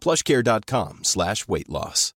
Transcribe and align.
plushcare.com 0.00 1.00
slash 1.04 1.46
weight 1.46 1.68
loss. 1.68 2.14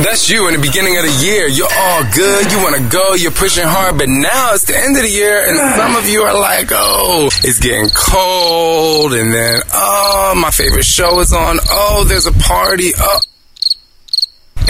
That's 0.00 0.30
you 0.30 0.48
in 0.48 0.54
the 0.54 0.60
beginning 0.60 0.96
of 0.96 1.04
the 1.04 1.12
year. 1.22 1.46
You're 1.46 1.68
all 1.70 2.02
good. 2.14 2.50
You 2.50 2.58
want 2.62 2.74
to 2.74 2.88
go. 2.88 3.14
You're 3.14 3.32
pushing 3.32 3.64
hard. 3.66 3.98
But 3.98 4.08
now 4.08 4.54
it's 4.54 4.64
the 4.64 4.74
end 4.74 4.96
of 4.96 5.02
the 5.02 5.10
year 5.10 5.44
and 5.46 5.58
some 5.76 5.94
of 5.94 6.08
you 6.08 6.22
are 6.22 6.32
like, 6.32 6.68
oh, 6.72 7.28
it's 7.44 7.58
getting 7.58 7.90
cold. 7.90 9.12
And 9.12 9.30
then, 9.30 9.60
oh, 9.74 10.34
my 10.40 10.50
favorite 10.50 10.86
show 10.86 11.20
is 11.20 11.34
on. 11.34 11.58
Oh, 11.68 12.04
there's 12.08 12.24
a 12.26 12.32
party. 12.32 12.92
Oh. 12.96 13.18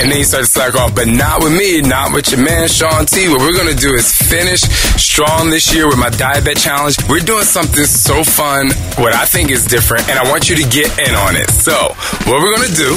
And 0.01 0.11
then 0.11 0.19
you 0.19 0.25
start 0.25 0.45
to 0.45 0.51
slack 0.51 0.75
off, 0.75 0.95
but 0.95 1.07
not 1.07 1.43
with 1.43 1.53
me, 1.53 1.83
not 1.83 2.13
with 2.13 2.33
your 2.33 2.41
man 2.41 2.69
Shaun 2.69 3.05
T. 3.05 3.29
What 3.29 3.41
we're 3.41 3.57
gonna 3.57 3.75
do 3.77 3.93
is 3.93 4.11
finish 4.11 4.63
strong 4.97 5.51
this 5.51 5.75
year 5.75 5.87
with 5.87 5.99
my 5.99 6.09
diet 6.09 6.57
challenge. 6.57 6.97
We're 7.07 7.21
doing 7.21 7.45
something 7.45 7.85
so 7.85 8.25
fun, 8.25 8.73
what 8.97 9.15
I 9.15 9.27
think 9.27 9.51
is 9.51 9.67
different, 9.67 10.09
and 10.09 10.19
I 10.19 10.25
want 10.31 10.49
you 10.49 10.57
to 10.57 10.65
get 10.65 10.89
in 10.99 11.15
on 11.15 11.37
it. 11.37 11.51
So, 11.51 11.77
what 12.25 12.41
we're 12.41 12.57
gonna 12.57 12.75
do 12.75 12.97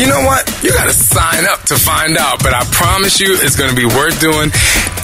you 0.00 0.06
know 0.06 0.24
what? 0.24 0.48
You 0.64 0.72
gotta 0.72 0.94
sign 0.94 1.44
up 1.44 1.60
to 1.64 1.76
find 1.76 2.16
out, 2.16 2.42
but 2.42 2.54
I 2.54 2.64
promise 2.72 3.20
you 3.20 3.36
it's 3.36 3.56
gonna 3.56 3.76
be 3.76 3.84
worth 3.84 4.18
doing. 4.18 4.48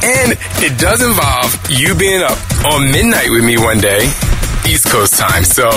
And 0.05 0.33
it 0.65 0.79
does 0.81 1.03
involve 1.03 1.53
you 1.69 1.95
being 1.95 2.23
up 2.23 2.39
on 2.65 2.91
midnight 2.91 3.29
with 3.29 3.45
me 3.45 3.59
one 3.59 3.79
day. 3.79 4.09
East 4.67 4.91
Coast 4.91 5.19
time. 5.19 5.45
So 5.45 5.69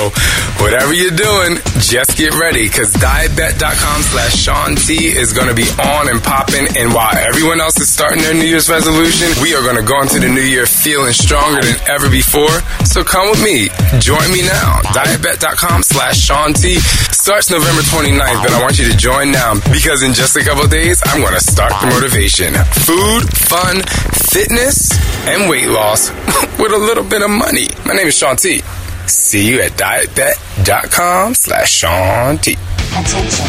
whatever 0.59 0.93
you're 0.93 1.15
doing, 1.15 1.57
just 1.79 2.17
get 2.17 2.33
ready 2.35 2.67
because 2.67 2.91
dietbet.com 2.93 4.01
slash 4.01 4.35
Shaun 4.35 4.75
T 4.75 5.07
is 5.07 5.33
going 5.33 5.47
to 5.47 5.53
be 5.53 5.67
on 5.79 6.09
and 6.09 6.21
popping. 6.21 6.67
And 6.77 6.93
while 6.93 7.15
everyone 7.15 7.61
else 7.61 7.79
is 7.79 7.91
starting 7.91 8.21
their 8.21 8.33
New 8.33 8.45
Year's 8.49 8.69
resolution, 8.69 9.29
we 9.41 9.55
are 9.55 9.61
going 9.63 9.77
to 9.77 9.85
go 9.85 10.01
into 10.01 10.19
the 10.19 10.29
new 10.29 10.45
year 10.45 10.65
feeling 10.65 11.13
stronger 11.13 11.61
than 11.61 11.77
ever 11.89 12.09
before. 12.09 12.51
So 12.85 13.03
come 13.03 13.29
with 13.31 13.43
me. 13.43 13.69
Join 13.99 14.27
me 14.31 14.41
now. 14.43 14.81
Dietbet.com 14.93 15.83
slash 15.83 16.19
Shaun 16.19 16.53
T 16.53 16.79
starts 17.13 17.49
November 17.51 17.81
29th, 17.81 18.41
but 18.43 18.51
I 18.51 18.61
want 18.61 18.79
you 18.79 18.89
to 18.89 18.97
join 18.97 19.31
now 19.31 19.53
because 19.71 20.03
in 20.03 20.13
just 20.13 20.35
a 20.35 20.43
couple 20.43 20.65
days, 20.67 21.01
I'm 21.05 21.21
going 21.21 21.33
to 21.33 21.43
start 21.43 21.73
the 21.81 21.87
motivation. 21.93 22.53
Food, 22.87 23.29
fun, 23.37 23.81
fitness, 24.29 24.91
and 25.27 25.49
weight 25.49 25.67
loss 25.67 26.09
with 26.59 26.71
a 26.71 26.77
little 26.77 27.03
bit 27.03 27.21
of 27.21 27.29
money. 27.29 27.67
My 27.85 27.93
name 27.93 28.07
is 28.07 28.17
Shaun 28.17 28.35
T. 28.35 28.61
See 29.07 29.47
you 29.49 29.61
at 29.61 29.71
dietbet.com 29.71 31.33
slash 31.33 31.71
Shaun 31.71 32.37
T. 32.37 32.53
Attention. 32.97 33.45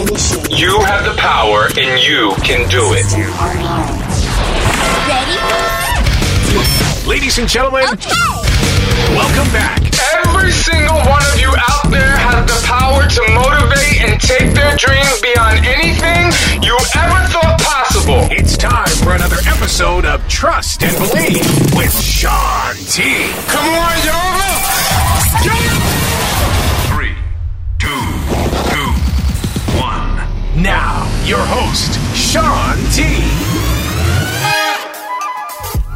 Initiate. 0.00 0.58
You 0.58 0.80
have 0.80 1.04
the 1.04 1.14
power 1.20 1.66
and 1.78 2.02
you 2.02 2.32
can 2.42 2.68
do 2.70 2.92
it. 2.94 3.04
Ready? 5.08 5.38
Ladies 7.08 7.38
and 7.38 7.48
gentlemen, 7.48 7.84
Okay. 7.84 8.10
welcome 9.14 9.52
back. 9.52 9.82
Every 10.44 10.52
single 10.52 11.00
one 11.08 11.22
of 11.32 11.40
you 11.40 11.48
out 11.48 11.88
there 11.90 12.16
has 12.20 12.44
the 12.44 12.60
power 12.68 13.00
to 13.08 13.22
motivate 13.32 14.04
and 14.04 14.20
take 14.20 14.52
their 14.52 14.76
dreams 14.76 15.16
beyond 15.24 15.64
anything 15.64 16.28
you 16.60 16.76
ever 17.00 17.24
thought 17.32 17.56
possible. 17.64 18.28
It's 18.28 18.54
time 18.58 18.92
for 19.00 19.14
another 19.14 19.40
episode 19.48 20.04
of 20.04 20.20
Trust 20.28 20.82
and 20.82 20.92
Believe 20.98 21.48
with 21.74 21.96
Shaun 21.98 22.76
T. 22.92 23.32
Come 23.48 23.64
on, 23.64 23.96
y'all. 24.04 24.60
Three, 26.92 27.16
two, 27.80 28.04
two, 28.68 28.92
one. 29.80 30.28
Now, 30.60 31.08
your 31.24 31.40
host, 31.40 31.96
Shaun 32.14 32.76
T. 32.92 33.53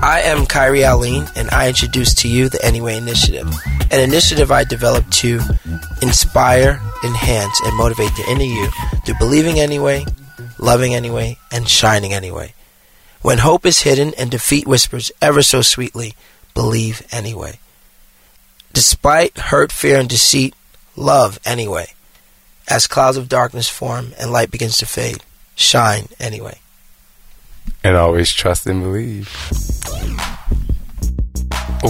I 0.00 0.20
am 0.20 0.46
Kyrie 0.46 0.82
Aline, 0.82 1.26
and 1.34 1.50
I 1.50 1.68
introduce 1.68 2.14
to 2.14 2.28
you 2.28 2.48
the 2.48 2.64
Anyway 2.64 2.96
Initiative, 2.96 3.48
an 3.90 4.00
initiative 4.00 4.52
I 4.52 4.62
developed 4.62 5.10
to 5.14 5.40
inspire, 6.00 6.80
enhance, 7.02 7.60
and 7.64 7.76
motivate 7.76 8.14
the 8.14 8.24
inner 8.30 8.44
you 8.44 8.68
through 9.04 9.16
believing 9.18 9.58
anyway, 9.58 10.06
loving 10.56 10.94
anyway, 10.94 11.36
and 11.50 11.68
shining 11.68 12.14
anyway. 12.14 12.54
When 13.22 13.38
hope 13.38 13.66
is 13.66 13.80
hidden 13.80 14.14
and 14.16 14.30
defeat 14.30 14.68
whispers 14.68 15.10
ever 15.20 15.42
so 15.42 15.62
sweetly, 15.62 16.14
believe 16.54 17.04
anyway. 17.10 17.58
Despite 18.72 19.36
hurt, 19.36 19.72
fear, 19.72 19.98
and 19.98 20.08
deceit, 20.08 20.54
love 20.94 21.40
anyway. 21.44 21.88
As 22.68 22.86
clouds 22.86 23.16
of 23.16 23.28
darkness 23.28 23.68
form 23.68 24.12
and 24.20 24.30
light 24.30 24.52
begins 24.52 24.78
to 24.78 24.86
fade, 24.86 25.24
shine 25.56 26.06
anyway. 26.20 26.60
And 27.84 27.96
always 27.96 28.32
trust 28.32 28.66
and 28.66 28.82
believe. 28.82 29.28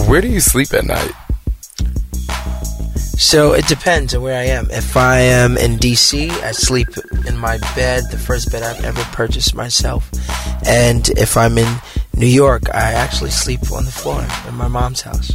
Where 0.07 0.21
do 0.21 0.27
you 0.27 0.39
sleep 0.39 0.73
at 0.73 0.85
night? 0.85 1.11
So 3.19 3.53
it 3.53 3.67
depends 3.67 4.15
on 4.15 4.21
where 4.21 4.39
I 4.39 4.45
am. 4.45 4.71
If 4.71 4.95
I 4.95 5.19
am 5.19 5.57
in 5.57 5.77
DC, 5.77 6.31
I 6.41 6.51
sleep 6.51 6.87
in 7.27 7.37
my 7.37 7.57
bed, 7.75 8.03
the 8.11 8.17
first 8.17 8.51
bed 8.51 8.63
I've 8.63 8.83
ever 8.83 9.03
purchased 9.11 9.53
myself. 9.53 10.09
And 10.65 11.09
if 11.09 11.35
I'm 11.35 11.57
in 11.57 11.81
New 12.15 12.27
York, 12.27 12.63
I 12.73 12.93
actually 12.93 13.31
sleep 13.31 13.71
on 13.71 13.85
the 13.85 13.91
floor 13.91 14.25
in 14.47 14.55
my 14.55 14.67
mom's 14.67 15.01
house. 15.01 15.33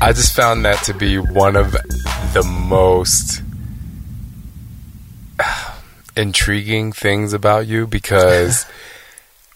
I 0.00 0.12
just 0.12 0.34
found 0.34 0.64
that 0.64 0.82
to 0.84 0.94
be 0.94 1.18
one 1.18 1.54
of 1.56 1.72
the 1.72 2.42
most 2.42 3.42
intriguing 6.16 6.92
things 6.92 7.34
about 7.34 7.66
you 7.66 7.86
because 7.86 8.66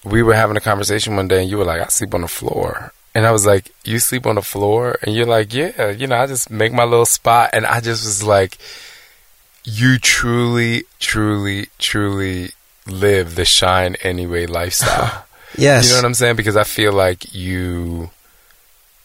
we 0.05 0.23
were 0.23 0.35
having 0.35 0.57
a 0.57 0.61
conversation 0.61 1.17
one 1.17 1.29
day 1.29 1.43
and 1.43 1.51
you 1.51 1.59
were 1.59 1.65
like, 1.65 1.81
I 1.81 1.87
sleep 1.89 2.15
on 2.15 2.23
the 2.23 2.29
floor. 2.29 2.93
And 3.15 3.27
I 3.27 3.33
was 3.33 3.45
like, 3.45 3.73
You 3.85 3.99
sleep 3.99 4.27
on 4.27 4.37
the 4.37 4.43
floor? 4.43 4.97
And 5.03 5.15
you're 5.15 5.27
like, 5.27 5.53
Yeah, 5.53 5.91
you 5.91 6.07
know, 6.07 6.17
I 6.17 6.27
just 6.27 6.51
make 6.51 6.73
my 6.73 6.85
little 6.85 7.07
spot. 7.07 7.51
And 7.53 7.67
I 7.67 7.81
just 7.81 8.05
was 8.05 8.23
like, 8.23 8.59
You 9.65 9.99
truly, 9.99 10.85
truly, 11.01 11.69
truly 11.79 12.51
live 12.87 13.35
the 13.35 13.45
shine 13.45 13.97
anyway 14.03 14.47
lifestyle. 14.47 15.25
Yes. 15.57 15.85
You 15.89 15.95
know 15.95 15.99
what 15.99 16.07
I'm 16.07 16.15
saying? 16.15 16.37
Because 16.37 16.57
I 16.57 16.65
feel 16.65 16.93
like 16.93 17.35
you 17.35 18.11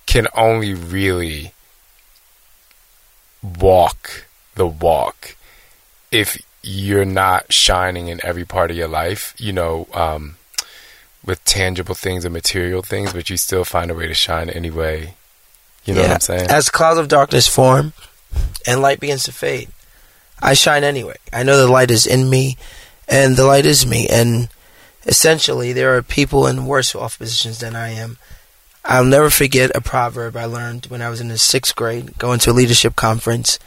can 0.06 0.28
only 0.36 0.74
really 0.74 1.54
walk 3.60 4.26
the 4.56 4.68
walk 4.68 5.36
if 6.12 6.42
you're 6.62 7.06
not 7.06 7.52
shining 7.52 8.08
in 8.08 8.20
every 8.24 8.46
part 8.46 8.72
of 8.72 8.78
your 8.78 8.88
life, 8.88 9.36
you 9.38 9.52
know, 9.52 9.88
um, 9.94 10.38
with 11.26 11.44
tangible 11.46 11.96
things 11.96 12.26
and 12.26 12.34
material 12.34 12.82
things, 12.82 13.14
but 13.14 13.30
you 13.30 13.38
still 13.38 13.66
find 13.66 13.90
a 13.90 13.96
way 13.96 14.08
to 14.08 14.14
shine 14.14 14.50
anyway. 14.50 15.16
You 15.86 15.94
know 15.94 16.02
what 16.02 16.12
I'm 16.12 16.20
saying? 16.20 16.50
As 16.50 16.70
clouds 16.70 17.00
of 17.00 17.08
darkness 17.08 17.48
form 17.48 17.94
and 18.66 18.82
light 18.82 19.00
begins 19.00 19.24
to 19.24 19.32
fade, 19.32 19.70
I 20.42 20.54
shine 20.54 20.84
anyway. 20.84 21.18
I 21.32 21.44
know 21.44 21.58
the 21.58 21.72
light 21.72 21.92
is 21.92 22.06
in 22.06 22.30
me 22.30 22.58
and 23.08 23.36
the 23.36 23.46
light 23.46 23.66
is 23.66 23.86
me. 23.86 24.08
And 24.08 24.50
essentially, 25.06 25.74
there 25.74 25.96
are 25.96 26.02
people 26.02 26.48
in 26.48 26.66
worse 26.66 26.96
off 26.96 27.18
positions 27.18 27.60
than 27.60 27.76
I 27.76 27.90
am. 27.90 28.18
I'll 28.84 29.06
never 29.06 29.30
forget 29.30 29.76
a 29.76 29.82
proverb 29.82 30.36
I 30.36 30.46
learned 30.46 30.88
when 30.88 31.02
I 31.02 31.10
was 31.10 31.22
in 31.22 31.28
the 31.28 31.38
sixth 31.38 31.76
grade, 31.76 32.18
going 32.18 32.40
to 32.40 32.52
a 32.52 32.54
leadership 32.54 32.96
conference. 32.96 33.58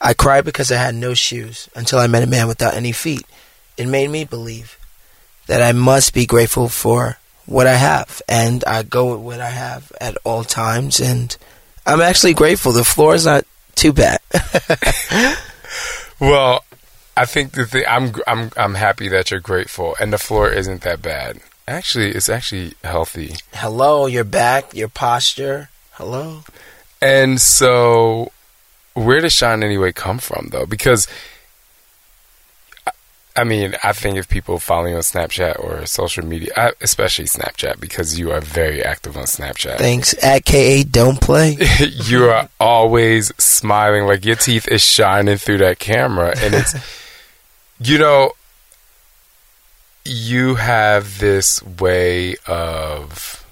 I 0.00 0.14
cried 0.14 0.44
because 0.44 0.70
I 0.70 0.76
had 0.76 0.94
no 0.94 1.14
shoes 1.14 1.68
until 1.74 1.98
I 1.98 2.06
met 2.06 2.22
a 2.22 2.28
man 2.28 2.46
without 2.46 2.74
any 2.74 2.92
feet. 2.92 3.26
It 3.76 3.88
made 3.88 4.10
me 4.10 4.24
believe 4.24 4.78
that 5.46 5.62
I 5.62 5.72
must 5.72 6.14
be 6.14 6.26
grateful 6.26 6.68
for 6.68 7.18
what 7.46 7.66
I 7.66 7.74
have, 7.74 8.22
and 8.28 8.64
I 8.66 8.82
go 8.82 9.12
with 9.12 9.20
what 9.20 9.40
I 9.40 9.50
have 9.50 9.92
at 10.00 10.16
all 10.24 10.44
times. 10.44 11.00
And 11.00 11.36
I'm 11.86 12.00
actually 12.00 12.34
grateful. 12.34 12.72
The 12.72 12.84
floor 12.84 13.14
is 13.14 13.26
not 13.26 13.44
too 13.74 13.92
bad. 13.92 14.20
Well, 16.20 16.64
I 17.16 17.26
think 17.26 17.52
the 17.52 17.66
thing 17.66 17.84
I'm 17.88 18.12
I'm 18.26 18.50
I'm 18.56 18.74
happy 18.74 19.08
that 19.08 19.30
you're 19.30 19.40
grateful, 19.40 19.96
and 20.00 20.12
the 20.12 20.18
floor 20.18 20.48
isn't 20.50 20.82
that 20.82 21.02
bad. 21.02 21.40
Actually, 21.66 22.10
it's 22.10 22.28
actually 22.28 22.74
healthy. 22.82 23.36
Hello, 23.52 24.06
your 24.06 24.24
back, 24.24 24.74
your 24.74 24.88
posture. 24.88 25.70
Hello. 25.92 26.44
And 27.00 27.40
so, 27.40 28.32
where 28.94 29.20
does 29.20 29.32
Shine 29.32 29.62
Anyway 29.62 29.92
come 29.92 30.18
from, 30.18 30.48
though? 30.50 30.66
Because, 30.66 31.06
I- 33.36 33.44
mean, 33.44 33.76
I 33.82 33.92
think 33.92 34.16
if 34.16 34.28
people 34.28 34.58
follow 34.58 34.86
you 34.86 34.96
on 34.96 35.02
Snapchat 35.02 35.58
or 35.58 35.84
social 35.86 36.24
media, 36.24 36.72
especially 36.80 37.24
Snapchat, 37.24 37.80
because 37.80 38.18
you 38.18 38.30
are 38.30 38.40
very 38.40 38.82
active 38.82 39.16
on 39.16 39.24
Snapchat, 39.24 39.78
Thanks. 39.78 40.14
At 40.22 40.44
KA, 40.44 40.84
don't 40.84 41.20
play. 41.20 41.56
you 42.04 42.30
are 42.30 42.48
always 42.60 43.32
smiling, 43.38 44.04
like 44.06 44.24
your 44.24 44.36
teeth 44.36 44.68
is 44.68 44.82
shining 44.82 45.36
through 45.36 45.58
that 45.58 45.78
camera, 45.78 46.34
and 46.38 46.54
it's, 46.54 46.74
you 47.80 47.98
know, 47.98 48.32
you 50.04 50.56
have 50.56 51.18
this 51.18 51.62
way 51.62 52.36
of 52.46 53.44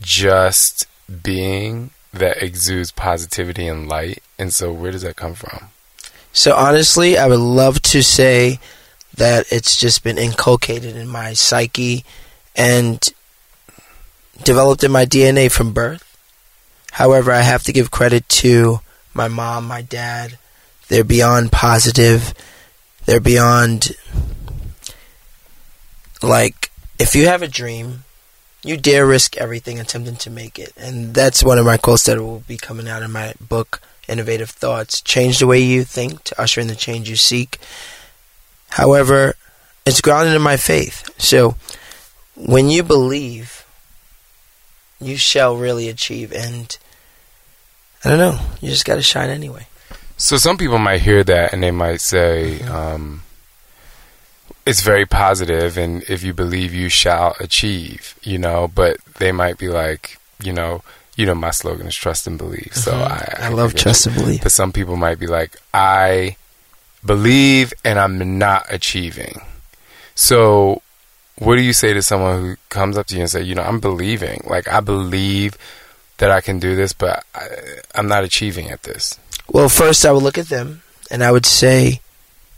just 0.00 0.86
being 1.22 1.90
that 2.12 2.42
exudes 2.42 2.90
positivity 2.90 3.66
and 3.66 3.88
light. 3.88 4.22
And 4.38 4.52
so, 4.52 4.72
where 4.72 4.92
does 4.92 5.02
that 5.02 5.16
come 5.16 5.34
from? 5.34 5.71
So 6.32 6.54
honestly, 6.54 7.18
I 7.18 7.26
would 7.26 7.38
love 7.38 7.82
to 7.82 8.02
say 8.02 8.58
that 9.14 9.46
it's 9.52 9.76
just 9.76 10.02
been 10.02 10.18
inculcated 10.18 10.96
in 10.96 11.08
my 11.08 11.34
psyche 11.34 12.04
and 12.56 13.00
developed 14.42 14.82
in 14.82 14.90
my 14.90 15.04
DNA 15.04 15.50
from 15.50 15.72
birth. 15.72 16.08
However, 16.92 17.32
I 17.32 17.40
have 17.40 17.62
to 17.64 17.72
give 17.72 17.90
credit 17.90 18.28
to 18.28 18.80
my 19.14 19.28
mom, 19.28 19.66
my 19.66 19.82
dad. 19.82 20.38
They're 20.88 21.04
beyond 21.04 21.52
positive. 21.52 22.34
They're 23.04 23.20
beyond 23.20 23.92
like 26.22 26.70
if 26.98 27.14
you 27.16 27.26
have 27.26 27.42
a 27.42 27.48
dream, 27.48 28.04
you 28.62 28.76
dare 28.76 29.06
risk 29.06 29.36
everything 29.36 29.80
attempting 29.80 30.16
to 30.16 30.30
make 30.30 30.58
it. 30.58 30.72
And 30.76 31.14
that's 31.14 31.42
one 31.42 31.58
of 31.58 31.66
my 31.66 31.76
quotes 31.76 32.04
that 32.04 32.20
will 32.20 32.40
be 32.40 32.56
coming 32.56 32.88
out 32.88 33.02
in 33.02 33.10
my 33.10 33.34
book, 33.40 33.80
Innovative 34.08 34.50
Thoughts. 34.50 35.00
Change 35.00 35.38
the 35.38 35.46
way 35.46 35.60
you 35.60 35.84
think 35.84 36.24
to 36.24 36.40
usher 36.40 36.60
in 36.60 36.68
the 36.68 36.76
change 36.76 37.08
you 37.08 37.16
seek. 37.16 37.58
However, 38.70 39.34
it's 39.84 40.00
grounded 40.00 40.34
in 40.34 40.42
my 40.42 40.56
faith. 40.56 41.10
So 41.18 41.56
when 42.34 42.68
you 42.68 42.82
believe, 42.82 43.64
you 45.00 45.16
shall 45.16 45.56
really 45.56 45.88
achieve. 45.88 46.32
And 46.32 46.76
I 48.04 48.10
don't 48.10 48.18
know, 48.18 48.40
you 48.60 48.70
just 48.70 48.84
got 48.84 48.96
to 48.96 49.02
shine 49.02 49.30
anyway. 49.30 49.66
So, 50.16 50.36
some 50.36 50.56
people 50.56 50.78
might 50.78 51.00
hear 51.00 51.24
that 51.24 51.52
and 51.52 51.62
they 51.62 51.72
might 51.72 52.00
say, 52.00 52.60
um, 52.62 53.22
it's 54.64 54.82
very 54.82 55.04
positive, 55.04 55.76
and 55.76 56.04
if 56.04 56.22
you 56.22 56.32
believe, 56.32 56.72
you 56.72 56.88
shall 56.88 57.34
achieve, 57.40 58.14
you 58.22 58.38
know, 58.38 58.70
but 58.72 58.98
they 59.18 59.32
might 59.32 59.58
be 59.58 59.68
like, 59.68 60.18
you 60.40 60.52
know, 60.52 60.82
you 61.16 61.26
know, 61.26 61.34
my 61.34 61.50
slogan 61.50 61.86
is 61.86 61.94
trust 61.94 62.26
and 62.26 62.38
believe. 62.38 62.70
So, 62.74 62.92
mm-hmm. 62.92 63.42
I, 63.42 63.46
I 63.46 63.48
love 63.50 63.74
trust 63.74 64.06
and 64.06 64.14
believe. 64.14 64.42
But 64.42 64.52
some 64.52 64.72
people 64.72 64.96
might 64.96 65.18
be 65.18 65.26
like, 65.26 65.56
I 65.74 66.36
believe 67.04 67.72
and 67.84 67.98
I'm 67.98 68.38
not 68.38 68.66
achieving. 68.70 69.40
So, 70.14 70.82
what 71.38 71.56
do 71.56 71.62
you 71.62 71.72
say 71.72 71.92
to 71.92 72.02
someone 72.02 72.40
who 72.40 72.56
comes 72.68 72.96
up 72.96 73.06
to 73.08 73.14
you 73.14 73.22
and 73.22 73.30
say, 73.30 73.42
you 73.42 73.54
know, 73.54 73.62
I'm 73.62 73.80
believing, 73.80 74.42
like 74.46 74.68
I 74.68 74.80
believe 74.80 75.56
that 76.18 76.30
I 76.30 76.40
can 76.40 76.58
do 76.58 76.76
this, 76.76 76.92
but 76.92 77.24
I, 77.34 77.48
I'm 77.94 78.06
not 78.06 78.24
achieving 78.24 78.70
at 78.70 78.84
this. 78.84 79.18
Well, 79.48 79.68
first 79.68 80.06
I 80.06 80.12
would 80.12 80.22
look 80.22 80.38
at 80.38 80.48
them 80.48 80.82
and 81.10 81.24
I 81.24 81.32
would 81.32 81.46
say, 81.46 82.00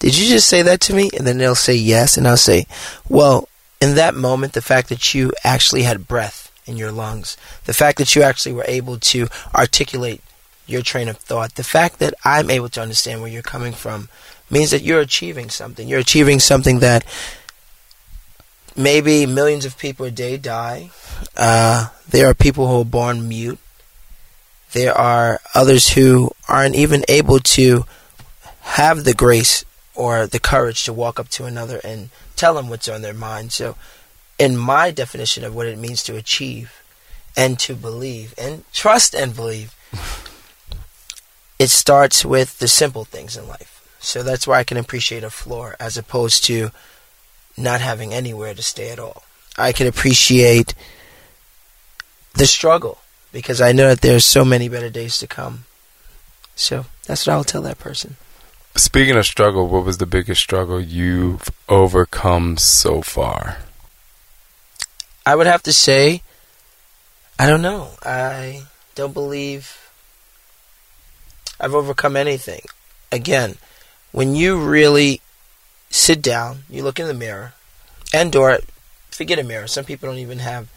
Did 0.01 0.19
you 0.19 0.29
just 0.29 0.49
say 0.49 0.63
that 0.63 0.81
to 0.83 0.95
me? 0.95 1.11
And 1.17 1.27
then 1.27 1.39
they'll 1.39 1.55
say 1.55 1.75
yes. 1.75 2.17
And 2.17 2.29
I'll 2.29 2.37
say, 2.37 2.67
Well, 3.09 3.49
in 3.81 3.95
that 3.95 4.15
moment, 4.15 4.53
the 4.53 4.63
fact 4.63 4.91
that 4.91 5.15
you 5.15 5.33
actually 5.45 5.85
had 5.85 6.07
breath 6.07 6.44
in 6.67 6.77
your 6.77 6.93
lungs, 6.93 7.37
the 7.65 7.75
fact 7.75 7.99
that 7.99 8.15
you 8.15 8.23
actually 8.23 8.53
were 8.53 8.65
able 8.67 8.99
to 8.99 9.29
articulate 9.55 10.23
your 10.67 10.83
train 10.83 11.09
of 11.09 11.19
thought, 11.19 11.55
the 11.55 11.65
fact 11.65 11.99
that 11.99 12.15
I'm 12.25 12.51
able 12.51 12.69
to 12.71 12.81
understand 12.81 13.21
where 13.21 13.31
you're 13.31 13.43
coming 13.43 13.73
from 13.73 14.09
means 14.51 14.71
that 14.71 14.83
you're 14.83 15.01
achieving 15.01 15.51
something. 15.51 15.89
You're 15.89 16.01
achieving 16.01 16.41
something 16.41 16.79
that 16.81 17.05
maybe 18.77 19.27
millions 19.27 19.65
of 19.65 19.79
people 19.79 20.07
a 20.07 20.11
day 20.11 20.37
die. 20.37 20.91
Uh, 21.37 21.89
there 22.09 22.29
are 22.29 22.35
people 22.35 22.69
who 22.69 22.81
are 22.81 22.87
born 22.87 23.29
mute. 23.29 23.59
There 24.73 24.97
are 24.97 25.41
others 25.55 25.91
who 25.91 26.33
aren't 26.49 26.75
even 26.75 27.05
able 27.09 27.39
to 27.41 27.85
have 28.61 29.05
the 29.05 29.15
grace 29.15 29.65
or 29.95 30.27
the 30.27 30.41
courage 30.41 30.85
to 30.85 30.93
walk 30.93 31.21
up 31.21 31.29
to 31.29 31.45
another 31.45 31.81
and 31.85 32.11
tell 32.35 32.55
them 32.55 32.69
what's 32.69 32.89
on 32.89 33.03
their 33.03 33.15
mind. 33.15 33.53
So, 33.53 33.77
in 34.39 34.57
my 34.57 34.91
definition 34.91 35.45
of 35.45 35.55
what 35.55 35.67
it 35.67 35.79
means 35.79 36.03
to 36.05 36.17
achieve 36.17 36.83
and 37.37 37.59
to 37.61 37.75
believe 37.75 38.35
and 38.39 38.65
trust 38.73 39.15
and 39.15 39.35
believe, 39.35 39.75
it 41.59 41.69
starts 41.69 42.25
with 42.25 42.59
the 42.59 42.69
simple 42.69 43.05
things 43.05 43.37
in 43.37 43.47
life. 43.47 43.71
So 43.99 44.23
that's 44.23 44.47
why 44.47 44.59
I 44.59 44.65
can 44.65 44.77
appreciate 44.77 45.25
a 45.25 45.31
floor 45.31 45.77
as 45.81 45.97
opposed 45.97 46.45
to 46.45 46.71
not 47.57 47.81
having 47.81 48.13
anywhere 48.13 48.55
to 48.55 48.63
stay 48.63 48.91
at 48.91 48.99
all. 48.99 49.23
I 49.57 49.73
can 49.73 49.87
appreciate 49.87 50.75
the 52.35 52.47
struggle 52.47 52.99
because 53.33 53.61
I 53.61 53.73
know 53.73 53.89
that 53.89 54.01
there's 54.01 54.25
so 54.25 54.45
many 54.45 54.69
better 54.69 54.91
days 54.91 55.19
to 55.19 55.27
come. 55.27 55.65
So 56.57 56.87
that's 57.07 57.27
what 57.27 57.33
I'll 57.33 57.45
tell 57.45 57.63
that 57.63 57.79
person. 57.79 58.17
Speaking 58.77 59.17
of 59.17 59.25
struggle, 59.25 59.69
what 59.69 59.85
was 59.85 59.99
the 59.99 60.07
biggest 60.07 60.41
struggle 60.41 60.81
you've 60.81 61.49
overcome 61.69 62.57
so 62.57 63.03
far? 63.03 63.59
I 65.27 65.35
would 65.35 65.47
have 65.47 65.63
to 65.65 65.73
say, 65.73 66.23
I 67.39 67.49
don't 67.49 67.63
know. 67.63 67.91
I 68.03 68.65
don't 68.95 69.15
believe 69.15 69.91
I've 71.59 71.75
overcome 71.75 72.17
anything. 72.17 72.63
Again, 73.11 73.57
when 74.13 74.35
you 74.35 74.59
really 74.59 75.21
sit 75.91 76.21
down, 76.21 76.65
you 76.69 76.83
look 76.83 76.99
in 76.99 77.07
the 77.07 77.15
mirror, 77.15 77.55
and 78.13 78.35
or 78.37 78.59
forget 79.11 79.39
a 79.39 79.45
mirror. 79.45 79.67
Some 79.67 79.85
people 79.85 80.09
don't 80.09 80.19
even 80.19 80.41
have 80.41 80.69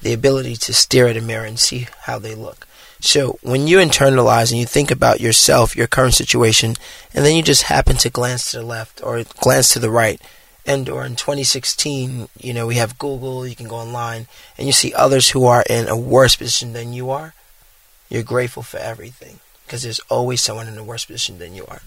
the 0.00 0.12
ability 0.12 0.56
to 0.56 0.72
stare 0.72 1.08
at 1.08 1.16
a 1.16 1.20
mirror 1.20 1.44
and 1.44 1.58
see 1.58 1.86
how 2.02 2.18
they 2.18 2.34
look. 2.34 2.66
So 3.00 3.38
when 3.42 3.66
you 3.66 3.78
internalize 3.78 4.50
and 4.50 4.60
you 4.60 4.66
think 4.66 4.90
about 4.90 5.20
yourself, 5.20 5.76
your 5.76 5.88
current 5.88 6.14
situation, 6.14 6.76
and 7.12 7.24
then 7.24 7.34
you 7.34 7.42
just 7.42 7.64
happen 7.64 7.96
to 7.96 8.10
glance 8.10 8.50
to 8.50 8.58
the 8.58 8.64
left 8.64 9.02
or 9.02 9.24
glance 9.40 9.72
to 9.72 9.80
the 9.80 9.90
right, 9.90 10.20
and 10.66 10.88
or 10.88 11.04
in 11.04 11.16
2016, 11.16 12.28
you 12.38 12.54
know, 12.54 12.66
we 12.66 12.76
have 12.76 12.98
Google, 12.98 13.46
you 13.46 13.56
can 13.56 13.68
go 13.68 13.76
online, 13.76 14.26
and 14.56 14.66
you 14.66 14.72
see 14.72 14.94
others 14.94 15.30
who 15.30 15.46
are 15.46 15.64
in 15.68 15.88
a 15.88 15.96
worse 15.96 16.36
position 16.36 16.72
than 16.72 16.92
you 16.92 17.10
are, 17.10 17.34
you're 18.08 18.22
grateful 18.22 18.62
for 18.62 18.78
everything. 18.78 19.40
Because 19.64 19.82
there's 19.82 20.00
always 20.10 20.40
someone 20.40 20.68
in 20.68 20.76
a 20.76 20.84
worse 20.84 21.04
position 21.04 21.38
than 21.38 21.54
you 21.54 21.64
are. 21.66 21.80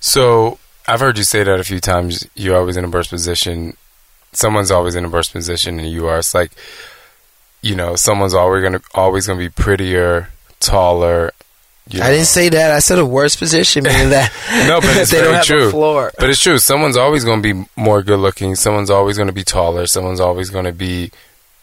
So 0.00 0.58
I've 0.86 1.00
heard 1.00 1.18
you 1.18 1.24
say 1.24 1.44
that 1.44 1.60
a 1.60 1.64
few 1.64 1.80
times. 1.80 2.26
You're 2.34 2.56
always 2.56 2.76
in 2.76 2.84
a 2.84 2.88
worse 2.88 3.08
position. 3.08 3.76
Someone's 4.32 4.70
always 4.70 4.94
in 4.94 5.04
a 5.04 5.08
worse 5.08 5.28
position 5.28 5.76
than 5.76 5.86
you 5.86 6.06
are. 6.06 6.18
It's 6.18 6.34
like, 6.34 6.52
you 7.62 7.74
know, 7.74 7.94
someone's 7.94 8.34
always 8.34 8.62
gonna 8.62 8.80
always 8.94 9.26
gonna 9.26 9.38
be 9.38 9.50
prettier, 9.50 10.30
taller. 10.60 11.32
I 11.94 12.10
didn't 12.10 12.26
say 12.26 12.48
that. 12.50 12.70
I 12.70 12.78
said 12.78 12.98
a 12.98 13.06
worse 13.06 13.36
position, 13.36 13.84
meaning 13.84 14.10
that 14.10 14.32
No, 14.68 14.80
but 14.80 14.96
it's 14.96 15.10
they 15.10 15.18
very 15.18 15.28
don't 15.28 15.36
have 15.36 15.46
true. 15.46 15.68
a 15.68 15.70
floor. 15.70 16.12
But 16.18 16.30
it's 16.30 16.40
true. 16.40 16.58
Someone's 16.58 16.96
always 16.96 17.24
going 17.24 17.42
to 17.42 17.54
be 17.54 17.68
more 17.76 18.02
good 18.02 18.18
looking. 18.18 18.54
Someone's 18.54 18.90
always 18.90 19.16
going 19.16 19.28
to 19.28 19.32
be 19.32 19.44
taller. 19.44 19.86
Someone's 19.86 20.20
always 20.20 20.50
going 20.50 20.66
to 20.66 20.72
be 20.72 21.10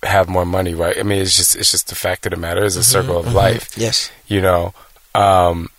have 0.03 0.27
more 0.29 0.45
money, 0.45 0.73
right? 0.73 0.97
I 0.97 1.03
mean, 1.03 1.21
it's 1.21 1.35
just 1.35 1.55
it's 1.55 1.71
just 1.71 1.87
the 1.87 1.95
fact 1.95 2.25
of 2.25 2.31
the 2.31 2.37
matter. 2.37 2.63
It's 2.63 2.75
a 2.75 2.83
circle 2.83 3.17
of 3.17 3.33
life, 3.33 3.77
yes. 3.77 4.11
you 4.27 4.41
know. 4.41 4.73
Um, 5.15 5.69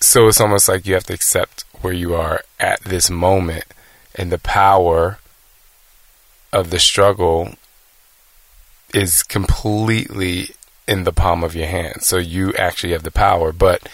so 0.00 0.28
it's 0.28 0.40
almost 0.40 0.68
like 0.68 0.86
you 0.86 0.94
have 0.94 1.04
to 1.04 1.14
accept 1.14 1.64
where 1.80 1.92
you 1.92 2.14
are 2.14 2.42
at 2.58 2.82
this 2.82 3.10
moment, 3.10 3.64
and 4.14 4.32
the 4.32 4.38
power 4.38 5.18
of 6.52 6.70
the 6.70 6.78
struggle 6.78 7.54
is 8.94 9.22
completely 9.22 10.50
in 10.86 11.04
the 11.04 11.12
palm 11.12 11.44
of 11.44 11.54
your 11.54 11.66
hand. 11.66 12.02
So 12.02 12.18
you 12.18 12.52
actually 12.54 12.92
have 12.92 13.02
the 13.02 13.10
power, 13.10 13.52
but 13.52 13.88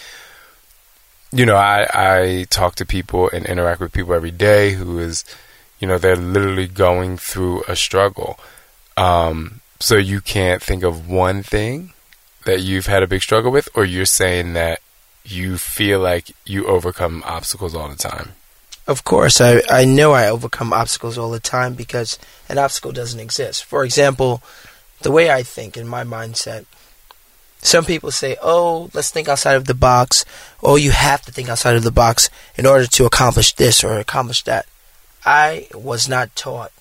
you 1.31 1.45
know, 1.45 1.55
I 1.55 1.87
I 1.93 2.45
talk 2.49 2.75
to 2.75 2.85
people 2.85 3.29
and 3.31 3.45
interact 3.45 3.81
with 3.81 3.93
people 3.93 4.13
every 4.13 4.31
day 4.31 4.71
who 4.71 4.99
is, 4.99 5.23
you 5.79 5.87
know, 5.87 5.97
they're 5.97 6.15
literally 6.15 6.67
going 6.67 7.17
through 7.17 7.63
a 7.67 7.75
struggle. 7.75 8.39
Um, 8.97 9.61
so 9.79 9.95
you 9.95 10.21
can't 10.21 10.61
think 10.61 10.83
of 10.83 11.07
one 11.09 11.43
thing 11.43 11.93
that 12.45 12.61
you've 12.61 12.87
had 12.87 13.03
a 13.03 13.07
big 13.07 13.21
struggle 13.21 13.51
with, 13.51 13.69
or 13.75 13.85
you're 13.85 14.05
saying 14.05 14.53
that 14.53 14.81
you 15.23 15.57
feel 15.57 15.99
like 15.99 16.31
you 16.45 16.65
overcome 16.65 17.23
obstacles 17.25 17.75
all 17.75 17.87
the 17.87 17.95
time. 17.95 18.33
Of 18.87 19.03
course, 19.03 19.39
I, 19.39 19.61
I 19.69 19.85
know 19.85 20.13
I 20.13 20.27
overcome 20.27 20.73
obstacles 20.73 21.17
all 21.17 21.29
the 21.29 21.39
time 21.39 21.75
because 21.75 22.17
an 22.49 22.57
obstacle 22.57 22.91
doesn't 22.91 23.19
exist. 23.19 23.63
For 23.63 23.83
example, 23.83 24.41
the 25.01 25.11
way 25.11 25.29
I 25.29 25.43
think 25.43 25.77
in 25.77 25.87
my 25.87 26.03
mindset, 26.03 26.65
some 27.61 27.85
people 27.85 28.11
say, 28.11 28.37
"Oh, 28.41 28.89
let's 28.93 29.11
think 29.11 29.27
outside 29.27 29.55
of 29.55 29.65
the 29.65 29.73
box." 29.73 30.25
Oh, 30.63 30.75
you 30.75 30.91
have 30.91 31.21
to 31.23 31.31
think 31.31 31.49
outside 31.49 31.75
of 31.75 31.83
the 31.83 31.91
box 31.91 32.29
in 32.55 32.65
order 32.65 32.87
to 32.87 33.05
accomplish 33.05 33.53
this 33.53 33.83
or 33.83 33.99
accomplish 33.99 34.43
that. 34.43 34.65
I 35.25 35.67
was 35.73 36.07
not 36.07 36.35
taught 36.35 36.71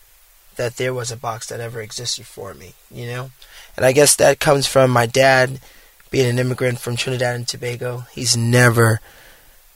that 0.59 0.77
there 0.77 0.93
was 0.93 1.11
a 1.11 1.17
box 1.17 1.47
that 1.47 1.61
ever 1.61 1.81
existed 1.81 2.27
for 2.27 2.53
me, 2.53 2.75
you 2.91 3.07
know? 3.07 3.31
And 3.77 3.87
I 3.87 3.93
guess 3.93 4.17
that 4.17 4.41
comes 4.41 4.67
from 4.67 4.91
my 4.91 5.07
dad 5.07 5.61
being 6.11 6.29
an 6.29 6.39
immigrant 6.39 6.81
from 6.81 6.97
Trinidad 6.97 7.37
and 7.37 7.47
Tobago. 7.47 8.07
He's 8.13 8.37
never 8.37 9.01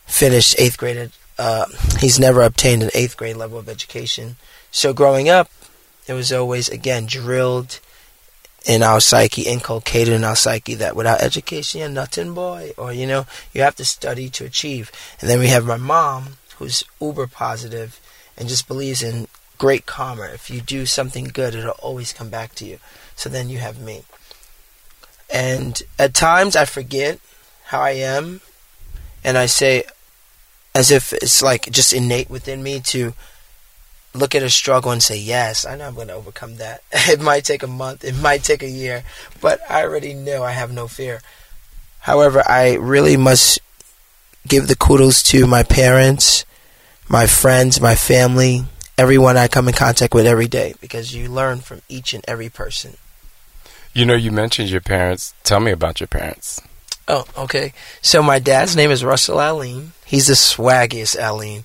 finished 0.07 0.57
eighth 0.59 0.77
grade. 0.77 1.13
Uh, 1.39 1.67
he's 1.99 2.19
never 2.19 2.43
obtained 2.43 2.83
an 2.83 2.91
eighth 2.95 3.17
grade 3.17 3.37
level 3.37 3.59
of 3.59 3.69
education. 3.69 4.37
So 4.71 4.93
growing 4.93 5.29
up, 5.29 5.51
it 6.07 6.15
was 6.15 6.33
always, 6.33 6.69
again, 6.69 7.07
drilled 7.07 7.79
in 8.67 8.83
our 8.83 9.01
psyche, 9.01 9.43
inculcated 9.43 10.15
in 10.15 10.25
our 10.25 10.37
psyche 10.37 10.75
that 10.75 10.97
without 10.97 11.23
education, 11.23 11.81
you're 11.81 11.89
nothing, 11.89 12.35
boy. 12.35 12.73
Or, 12.77 12.93
you 12.93 13.07
know, 13.07 13.27
you 13.53 13.63
have 13.63 13.77
to 13.77 13.85
study 13.85 14.29
to 14.31 14.45
achieve. 14.45 14.93
And 15.21 15.29
then 15.29 15.39
we 15.39 15.49
have 15.49 15.67
my 15.67 15.77
mom, 15.77 16.37
who's 16.57 16.85
uber 17.01 17.27
positive 17.27 18.01
and 18.37 18.49
just 18.49 18.69
believes 18.69 19.03
in 19.03 19.27
great 19.59 19.87
karma. 19.87 20.25
If 20.33 20.51
you 20.51 20.61
do 20.61 20.87
something 20.87 21.25
good, 21.25 21.55
it'll 21.55 21.71
always 21.73 22.13
come 22.13 22.31
back 22.31 22.55
to 22.57 22.65
you. 22.65 22.79
So 23.17 23.29
then 23.29 23.49
you 23.49 23.59
have 23.59 23.81
me. 23.81 24.03
And 25.33 25.83
at 25.99 26.15
times 26.15 26.57
I 26.57 26.65
forget 26.65 27.19
how 27.67 27.81
I 27.81 27.93
am, 27.93 28.41
and 29.25 29.39
I 29.39 29.47
say, 29.47 29.85
as 30.75 30.91
if 30.91 31.13
it's 31.13 31.43
like 31.43 31.71
just 31.71 31.93
innate 31.93 32.31
within 32.31 32.63
me 32.63 32.81
to 32.81 33.15
look 34.15 34.35
at 34.35 34.43
a 34.43 34.51
struggle 34.51 34.91
and 34.91 35.03
say, 35.03 35.19
Yes, 35.19 35.67
I 35.67 35.77
know 35.77 35.87
I'm 35.87 35.95
going 35.95 36.09
to 36.09 36.15
overcome 36.15 36.57
that. 36.57 36.83
It 37.09 37.21
might 37.21 37.45
take 37.45 37.63
a 37.63 37.67
month, 37.67 38.05
it 38.05 38.17
might 38.17 38.43
take 38.43 38.63
a 38.63 38.69
year, 38.69 39.05
but 39.41 39.61
I 39.71 39.83
already 39.83 40.15
know 40.15 40.43
I 40.43 40.53
have 40.53 40.73
no 40.73 40.89
fear. 40.89 41.21
However, 42.01 42.43
I 42.47 42.75
really 42.75 43.17
must 43.17 43.61
give 44.47 44.67
the 44.67 44.77
kudos 44.77 45.23
to 45.25 45.47
my 45.47 45.63
parents, 45.63 46.45
my 47.09 47.27
friends, 47.27 47.81
my 47.81 47.95
family, 47.95 48.65
everyone 48.99 49.37
I 49.37 49.49
come 49.49 49.69
in 49.69 49.75
contact 49.75 50.15
with 50.15 50.27
every 50.27 50.49
day 50.49 50.75
because 50.81 51.15
you 51.15 51.29
learn 51.29 51.61
from 51.61 51.83
each 51.89 52.13
and 52.13 52.25
every 52.27 52.49
person. 52.49 52.97
You 53.95 54.05
know, 54.07 54.15
you 54.15 54.33
mentioned 54.33 54.71
your 54.71 54.81
parents. 54.81 55.35
Tell 55.45 55.61
me 55.61 55.71
about 55.71 56.01
your 56.01 56.07
parents. 56.07 56.61
Oh, 57.09 57.25
okay. 57.37 57.73
So 58.01 58.23
my 58.23 58.39
dad's 58.39 58.75
name 58.75 58.91
is 58.91 59.05
Russell 59.05 59.39
Aline. 59.39 59.93
He's 60.05 60.29
the 60.29 60.35
swaggiest 60.35 61.17
Aline. 61.21 61.65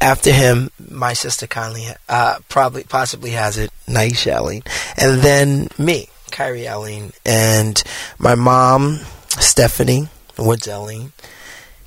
After 0.00 0.32
him, 0.32 0.70
my 0.78 1.12
sister 1.12 1.46
kindly, 1.46 1.86
uh, 2.08 2.38
probably, 2.48 2.84
possibly 2.84 3.30
has 3.30 3.58
it, 3.58 3.70
Naisha 3.86 4.38
Aline. 4.38 4.62
And 4.96 5.20
then 5.20 5.68
me, 5.78 6.08
Kyrie 6.30 6.66
Aline. 6.66 7.12
And 7.26 7.82
my 8.18 8.34
mom, 8.34 9.00
Stephanie 9.28 10.08
Woods 10.38 10.66
Aline. 10.66 11.12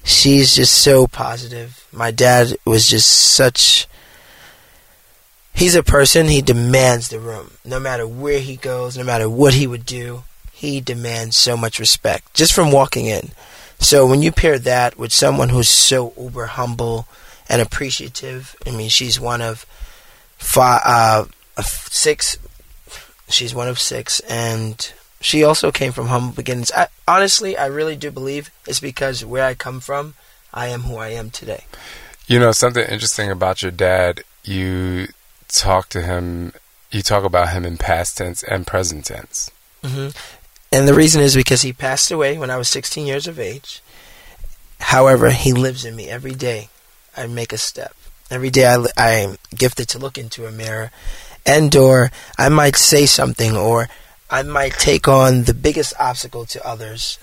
She's 0.03 0.55
just 0.55 0.73
so 0.75 1.07
positive. 1.07 1.87
My 1.91 2.11
dad 2.11 2.55
was 2.65 2.87
just 2.87 3.09
such 3.09 3.87
he's 5.53 5.75
a 5.75 5.83
person 5.83 6.27
he 6.27 6.41
demands 6.41 7.09
the 7.09 7.19
room 7.19 7.51
no 7.63 7.79
matter 7.79 8.07
where 8.07 8.39
he 8.39 8.55
goes 8.55 8.97
no 8.97 9.03
matter 9.03 9.29
what 9.29 9.53
he 9.53 9.67
would 9.67 9.85
do 9.85 10.23
he 10.51 10.81
demands 10.81 11.37
so 11.37 11.55
much 11.55 11.79
respect 11.79 12.33
just 12.33 12.53
from 12.53 12.71
walking 12.71 13.05
in 13.05 13.31
so 13.79 14.05
when 14.05 14.21
you 14.21 14.31
pair 14.31 14.57
that 14.57 14.97
with 14.97 15.13
someone 15.13 15.49
who's 15.49 15.69
so 15.69 16.13
uber 16.17 16.47
humble 16.47 17.07
and 17.49 17.61
appreciative 17.61 18.55
i 18.65 18.71
mean 18.71 18.89
she's 18.89 19.19
one 19.19 19.41
of 19.41 19.65
five 20.37 20.81
uh, 20.85 21.25
six 21.61 22.37
she's 23.29 23.53
one 23.53 23.67
of 23.67 23.79
six 23.79 24.19
and 24.21 24.93
she 25.21 25.43
also 25.43 25.71
came 25.71 25.91
from 25.91 26.07
humble 26.07 26.33
beginnings 26.33 26.71
I, 26.75 26.87
honestly 27.07 27.57
i 27.57 27.65
really 27.65 27.95
do 27.95 28.11
believe 28.11 28.51
it's 28.67 28.79
because 28.79 29.23
where 29.23 29.45
i 29.45 29.53
come 29.53 29.79
from 29.79 30.15
i 30.53 30.67
am 30.67 30.81
who 30.81 30.97
i 30.97 31.09
am 31.09 31.29
today 31.29 31.65
you 32.27 32.39
know 32.39 32.51
something 32.51 32.85
interesting 32.85 33.31
about 33.31 33.61
your 33.61 33.71
dad 33.71 34.23
you 34.43 35.07
talk 35.53 35.89
to 35.89 36.01
him, 36.01 36.53
you 36.91 37.01
talk 37.01 37.23
about 37.23 37.49
him 37.49 37.65
in 37.65 37.77
past 37.77 38.17
tense 38.17 38.43
and 38.43 38.67
present 38.67 39.05
tense. 39.05 39.51
Mm-hmm. 39.83 40.09
And 40.71 40.87
the 40.87 40.93
reason 40.93 41.21
is 41.21 41.35
because 41.35 41.61
he 41.61 41.71
passed 41.71 42.11
away 42.11 42.37
when 42.37 42.49
I 42.49 42.57
was 42.57 42.67
16 42.69 43.05
years 43.05 43.27
of 43.27 43.39
age. 43.39 43.81
However, 44.79 45.29
he 45.29 45.53
lives 45.53 45.85
in 45.85 45.95
me 45.95 46.09
every 46.09 46.33
day. 46.33 46.69
I 47.15 47.27
make 47.27 47.53
a 47.53 47.57
step. 47.57 47.95
Every 48.29 48.49
day 48.49 48.65
I, 48.65 48.85
I'm 48.97 49.37
gifted 49.55 49.87
to 49.89 49.99
look 49.99 50.17
into 50.17 50.45
a 50.45 50.51
mirror 50.51 50.91
and 51.45 51.75
or 51.75 52.11
I 52.37 52.49
might 52.49 52.75
say 52.75 53.05
something 53.05 53.55
or 53.55 53.89
I 54.29 54.43
might 54.43 54.73
take 54.73 55.07
on 55.07 55.43
the 55.43 55.53
biggest 55.53 55.93
obstacle 55.99 56.45
to 56.45 56.67
others. 56.67 57.19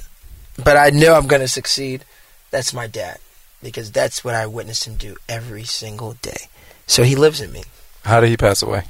But 0.63 0.77
I 0.77 0.91
know 0.91 1.15
I'm 1.15 1.27
going 1.27 1.43
to 1.43 1.49
succeed. 1.49 2.05
That's 2.51 2.75
my 2.75 2.87
dad 2.87 3.19
because 3.63 3.91
that's 3.91 4.25
what 4.25 4.35
I 4.35 4.47
witness 4.47 4.87
him 4.87 4.97
do 4.97 5.17
every 5.29 5.65
single 5.65 6.15
day. 6.15 6.49
So 6.87 7.03
he 7.03 7.17
lives 7.17 7.41
in 7.41 7.53
me. 7.53 7.65
How 8.05 8.21
did 8.21 8.31
he 8.31 8.37
pass 8.37 8.63
away? 8.63 8.85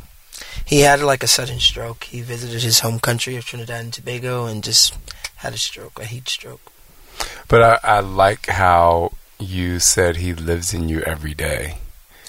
He 0.64 0.80
had 0.80 1.00
like 1.00 1.23
a 1.23 1.28
sudden 1.28 1.59
stroke. 1.59 2.04
He 2.04 2.21
visited 2.21 2.62
his 2.62 2.80
home 2.80 3.00
country 3.00 3.37
of 3.37 3.45
Trinidad 3.45 3.80
and 3.80 3.92
Tobago 3.92 4.47
and 4.47 4.62
just 4.62 4.97
had 5.37 5.54
a 5.54 5.59
stroke, 5.59 5.99
a 5.99 6.04
heat 6.04 6.28
stroke. 6.28 6.61
But 7.49 7.62
I, 7.85 7.97
I 7.97 8.00
like 8.00 8.47
how 8.47 9.12
you 9.40 9.78
said 9.78 10.16
he 10.16 10.35
lives 10.35 10.75
in 10.75 10.88
you 10.88 11.00
every 11.00 11.35
day. 11.35 11.78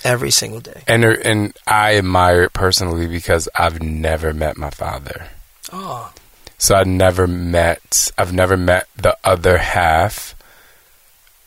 Every 0.03 0.31
single 0.31 0.59
day. 0.59 0.83
And 0.87 1.03
and 1.03 1.53
I 1.67 1.97
admire 1.97 2.43
it 2.43 2.53
personally 2.53 3.07
because 3.07 3.47
I've 3.55 3.81
never 3.81 4.33
met 4.33 4.57
my 4.57 4.69
father. 4.69 5.27
Oh. 5.71 6.11
So 6.57 6.75
I 6.75 6.83
never 6.83 7.27
met 7.27 8.11
I've 8.17 8.33
never 8.33 8.57
met 8.57 8.87
the 8.95 9.17
other 9.23 9.57
half 9.57 10.35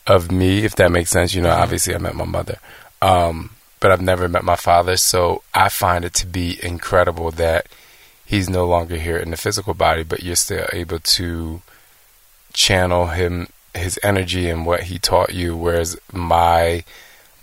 of 0.07 0.31
me, 0.31 0.63
if 0.63 0.75
that 0.75 0.91
makes 0.91 1.09
sense. 1.09 1.33
You 1.33 1.41
know, 1.41 1.49
mm-hmm. 1.49 1.61
obviously 1.61 1.95
I 1.95 1.97
met 1.97 2.15
my 2.15 2.25
mother. 2.25 2.59
Um, 3.01 3.51
but 3.79 3.91
I've 3.91 4.01
never 4.01 4.27
met 4.27 4.43
my 4.43 4.55
father. 4.55 4.97
So 4.97 5.43
I 5.53 5.69
find 5.69 6.05
it 6.05 6.13
to 6.15 6.27
be 6.27 6.59
incredible 6.63 7.31
that 7.31 7.67
he's 8.25 8.49
no 8.49 8.65
longer 8.65 8.95
here 8.95 9.17
in 9.17 9.31
the 9.31 9.37
physical 9.37 9.73
body, 9.73 10.03
but 10.03 10.23
you're 10.23 10.35
still 10.35 10.65
able 10.73 10.99
to 10.99 11.61
channel 12.53 13.07
him, 13.07 13.47
his 13.77 13.99
energy, 14.03 14.49
and 14.49 14.65
what 14.65 14.83
he 14.83 14.99
taught 14.99 15.33
you. 15.33 15.55
Whereas 15.55 15.97
my 16.11 16.83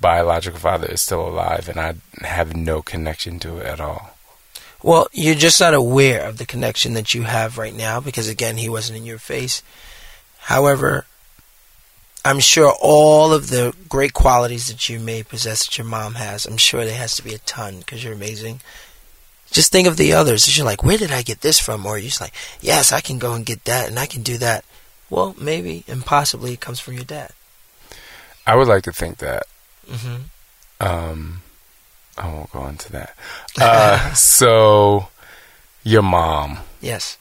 biological 0.01 0.59
father 0.59 0.89
is 0.89 1.01
still 1.01 1.27
alive, 1.27 1.69
and 1.69 1.79
I 1.79 1.95
have 2.25 2.57
no 2.57 2.83
connection 2.83 3.39
to 3.41 3.59
it 3.59 3.67
at 3.67 3.81
all. 3.81 4.11
Well, 4.83 5.07
you're 5.13 5.37
just 5.37 5.61
not 5.61 5.75
aware 5.75 6.27
of 6.27 6.39
the 6.39 6.47
connection 6.47 6.95
that 6.95 7.15
you 7.15 7.23
have 7.23 7.57
right 7.57 7.75
now 7.75 8.01
because, 8.01 8.29
again, 8.29 8.57
he 8.57 8.69
wasn't 8.69 8.99
in 8.99 9.07
your 9.07 9.19
face. 9.19 9.63
However, 10.41 11.07
I'm 12.25 12.41
sure 12.41 12.75
all 12.81 13.33
of 13.33 13.49
the 13.49 13.75
great 13.89 14.13
qualities 14.13 14.69
that 14.69 14.89
you 14.89 14.99
may 14.99 15.23
possess 15.23 15.67
that 15.67 15.79
your 15.79 15.87
mom 15.87 16.15
has, 16.15 16.47
I'm 16.47 16.57
sure 16.57 16.85
there 16.85 16.97
has 16.97 17.15
to 17.17 17.25
be 17.25 17.35
a 17.35 17.39
ton 17.39 17.79
because 17.79 18.03
you're 18.03 18.13
amazing. 18.13 18.61
Just 19.51 19.71
think 19.71 19.87
of 19.87 19.97
the 19.97 20.15
others. 20.15 20.57
You're 20.57 20.67
like, 20.67 20.83
where 20.83 20.99
did 20.99 21.13
I 21.13 21.23
get 21.23 21.43
this 21.43 21.61
from? 21.61 21.85
Or 21.85 21.99
you're 21.99 22.09
just 22.09 22.21
like, 22.21 22.35
yes, 22.61 22.91
I 22.91 23.01
can 23.01 23.19
go 23.19 23.35
and 23.35 23.47
get 23.47 23.65
that 23.67 23.89
and 23.89 23.99
I 23.99 24.07
can 24.07 24.23
do 24.23 24.39
that. 24.39 24.65
Well, 25.13 25.37
maybe 25.39 25.85
and 25.87 26.05
possibly 26.05 26.55
it 26.55 26.61
comes 26.61 26.81
from 26.81 26.95
your 26.95 27.05
dad. 27.05 27.33
I 28.47 28.57
would 28.57 28.67
like 28.67 28.83
to 28.85 28.93
think 28.93 29.19
that. 29.19 29.43
Mm-hmm. 29.87 30.23
Um, 30.81 31.43
I 32.17 32.33
won't 32.33 32.51
go 32.51 32.67
into 32.67 32.91
that. 32.93 33.15
Uh, 33.61 34.13
so, 34.15 35.09
your 35.85 36.03
mom. 36.03 36.61
Yes 36.81 37.19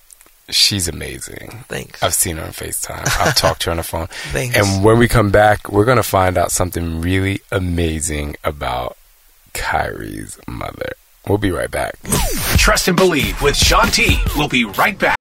she's 0.49 0.87
amazing. 0.87 1.63
Thanks. 1.69 2.03
I've 2.03 2.13
seen 2.13 2.37
her 2.37 2.43
on 2.43 2.49
FaceTime. 2.49 3.07
I've 3.19 3.35
talked 3.35 3.61
to 3.61 3.67
her 3.67 3.71
on 3.71 3.77
the 3.77 3.83
phone. 3.83 4.07
Thanks. 4.31 4.55
And 4.57 4.83
when 4.83 4.99
we 4.99 5.07
come 5.07 5.31
back, 5.31 5.71
we're 5.71 5.85
going 5.85 5.97
to 5.97 6.03
find 6.03 6.37
out 6.37 6.51
something 6.51 6.99
really 6.99 7.39
amazing 7.53 8.35
about 8.43 8.97
Kyrie's 9.53 10.37
mother. 10.47 10.93
We'll 11.25 11.37
be 11.37 11.51
right 11.51 11.71
back. 11.71 11.95
Trust 12.57 12.89
and 12.89 12.97
Believe 12.97 13.41
with 13.41 13.55
Shaun 13.55 13.87
T. 13.87 14.17
We'll 14.35 14.49
be 14.49 14.65
right 14.65 14.97
back. 14.97 15.20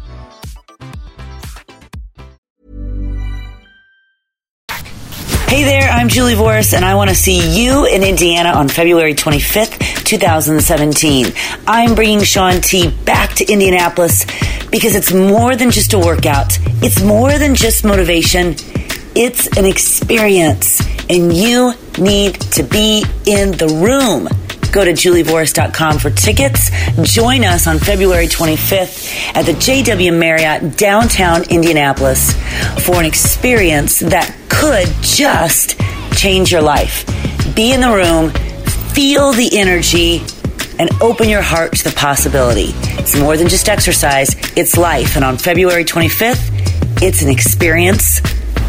Hey 5.51 5.65
there, 5.65 5.89
I'm 5.89 6.07
Julie 6.07 6.35
Voris, 6.35 6.73
and 6.73 6.85
I 6.85 6.95
want 6.95 7.09
to 7.09 7.15
see 7.15 7.61
you 7.61 7.85
in 7.85 8.03
Indiana 8.03 8.51
on 8.51 8.69
February 8.69 9.13
25th, 9.13 10.05
2017. 10.05 11.25
I'm 11.67 11.93
bringing 11.93 12.23
Shaun 12.23 12.61
T 12.61 12.89
back 13.03 13.33
to 13.33 13.51
Indianapolis 13.51 14.23
because 14.71 14.95
it's 14.95 15.11
more 15.11 15.57
than 15.57 15.69
just 15.69 15.91
a 15.91 15.99
workout. 15.99 16.57
It's 16.81 17.03
more 17.03 17.37
than 17.37 17.55
just 17.55 17.83
motivation. 17.83 18.55
It's 19.13 19.57
an 19.57 19.65
experience, 19.65 20.79
and 21.09 21.33
you 21.33 21.73
need 21.99 22.39
to 22.53 22.63
be 22.63 23.03
in 23.25 23.51
the 23.51 23.67
room. 23.67 24.29
Go 24.71 24.85
to 24.85 24.91
julievoris.com 24.91 25.99
for 25.99 26.09
tickets. 26.09 26.71
Join 27.01 27.43
us 27.43 27.67
on 27.67 27.77
February 27.77 28.27
25th 28.27 29.35
at 29.35 29.45
the 29.45 29.51
JW 29.51 30.17
Marriott 30.17 30.77
downtown 30.77 31.43
Indianapolis 31.49 32.33
for 32.85 32.95
an 32.95 33.05
experience 33.05 33.99
that 33.99 34.33
could 34.47 34.87
just 35.01 35.77
change 36.15 36.51
your 36.53 36.61
life. 36.61 37.05
Be 37.53 37.73
in 37.73 37.81
the 37.81 37.89
room, 37.89 38.29
feel 38.93 39.33
the 39.33 39.49
energy, 39.57 40.21
and 40.79 40.89
open 41.01 41.27
your 41.27 41.41
heart 41.41 41.75
to 41.75 41.83
the 41.83 41.95
possibility. 41.95 42.71
It's 42.97 43.17
more 43.19 43.35
than 43.35 43.49
just 43.49 43.67
exercise, 43.67 44.35
it's 44.55 44.77
life. 44.77 45.17
And 45.17 45.25
on 45.25 45.37
February 45.37 45.83
25th, 45.83 47.01
it's 47.01 47.21
an 47.21 47.29
experience, 47.29 48.21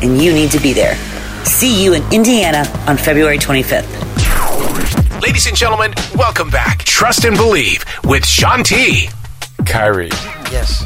and 0.03 0.21
you 0.21 0.33
need 0.33 0.51
to 0.51 0.61
be 0.61 0.73
there. 0.73 0.97
See 1.45 1.85
you 1.85 1.95
in 1.95 2.13
Indiana 2.13 2.65
on 2.89 2.97
February 2.97 3.39
25th. 3.39 5.02
Ladies 5.23 5.47
and 5.47 5.57
gentlemen, 5.57 5.95
welcome 6.17 6.51
back. 6.51 6.79
Trust 6.83 7.25
and 7.25 7.37
Believe 7.37 7.85
with 8.03 8.27
Shaun 8.27 8.65
T. 8.65 9.09
Kyrie, 9.65 10.09
Yes. 10.51 10.85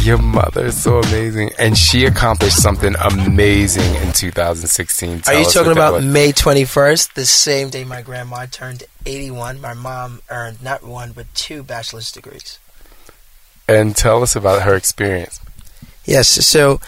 your 0.00 0.18
mother 0.18 0.66
is 0.66 0.82
so 0.82 0.98
amazing, 0.98 1.52
and 1.56 1.78
she 1.78 2.04
accomplished 2.04 2.60
something 2.60 2.96
amazing 2.96 3.94
in 4.02 4.12
2016. 4.12 5.22
Are 5.28 5.34
you 5.34 5.44
talking 5.44 5.70
about 5.70 5.92
was. 5.92 6.04
May 6.04 6.32
21st, 6.32 7.14
the 7.14 7.24
same 7.24 7.70
day 7.70 7.84
my 7.84 8.02
grandma 8.02 8.46
turned 8.46 8.82
81? 9.06 9.60
My 9.60 9.72
mom 9.72 10.20
earned 10.30 10.60
not 10.60 10.82
one, 10.82 11.12
but 11.12 11.32
two 11.32 11.62
bachelor's 11.62 12.10
degrees. 12.10 12.58
And 13.68 13.94
tell 13.94 14.20
us 14.24 14.34
about 14.34 14.62
her 14.62 14.74
experience. 14.74 15.38
Yes, 16.04 16.26
so, 16.26 16.80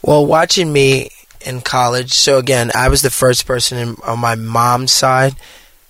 well, 0.00 0.24
watching 0.24 0.72
me 0.72 1.10
in 1.44 1.60
college, 1.60 2.12
so 2.12 2.38
again, 2.38 2.70
I 2.72 2.88
was 2.88 3.02
the 3.02 3.10
first 3.10 3.46
person 3.46 3.78
in, 3.78 3.96
on 4.04 4.20
my 4.20 4.36
mom's 4.36 4.92
side 4.92 5.34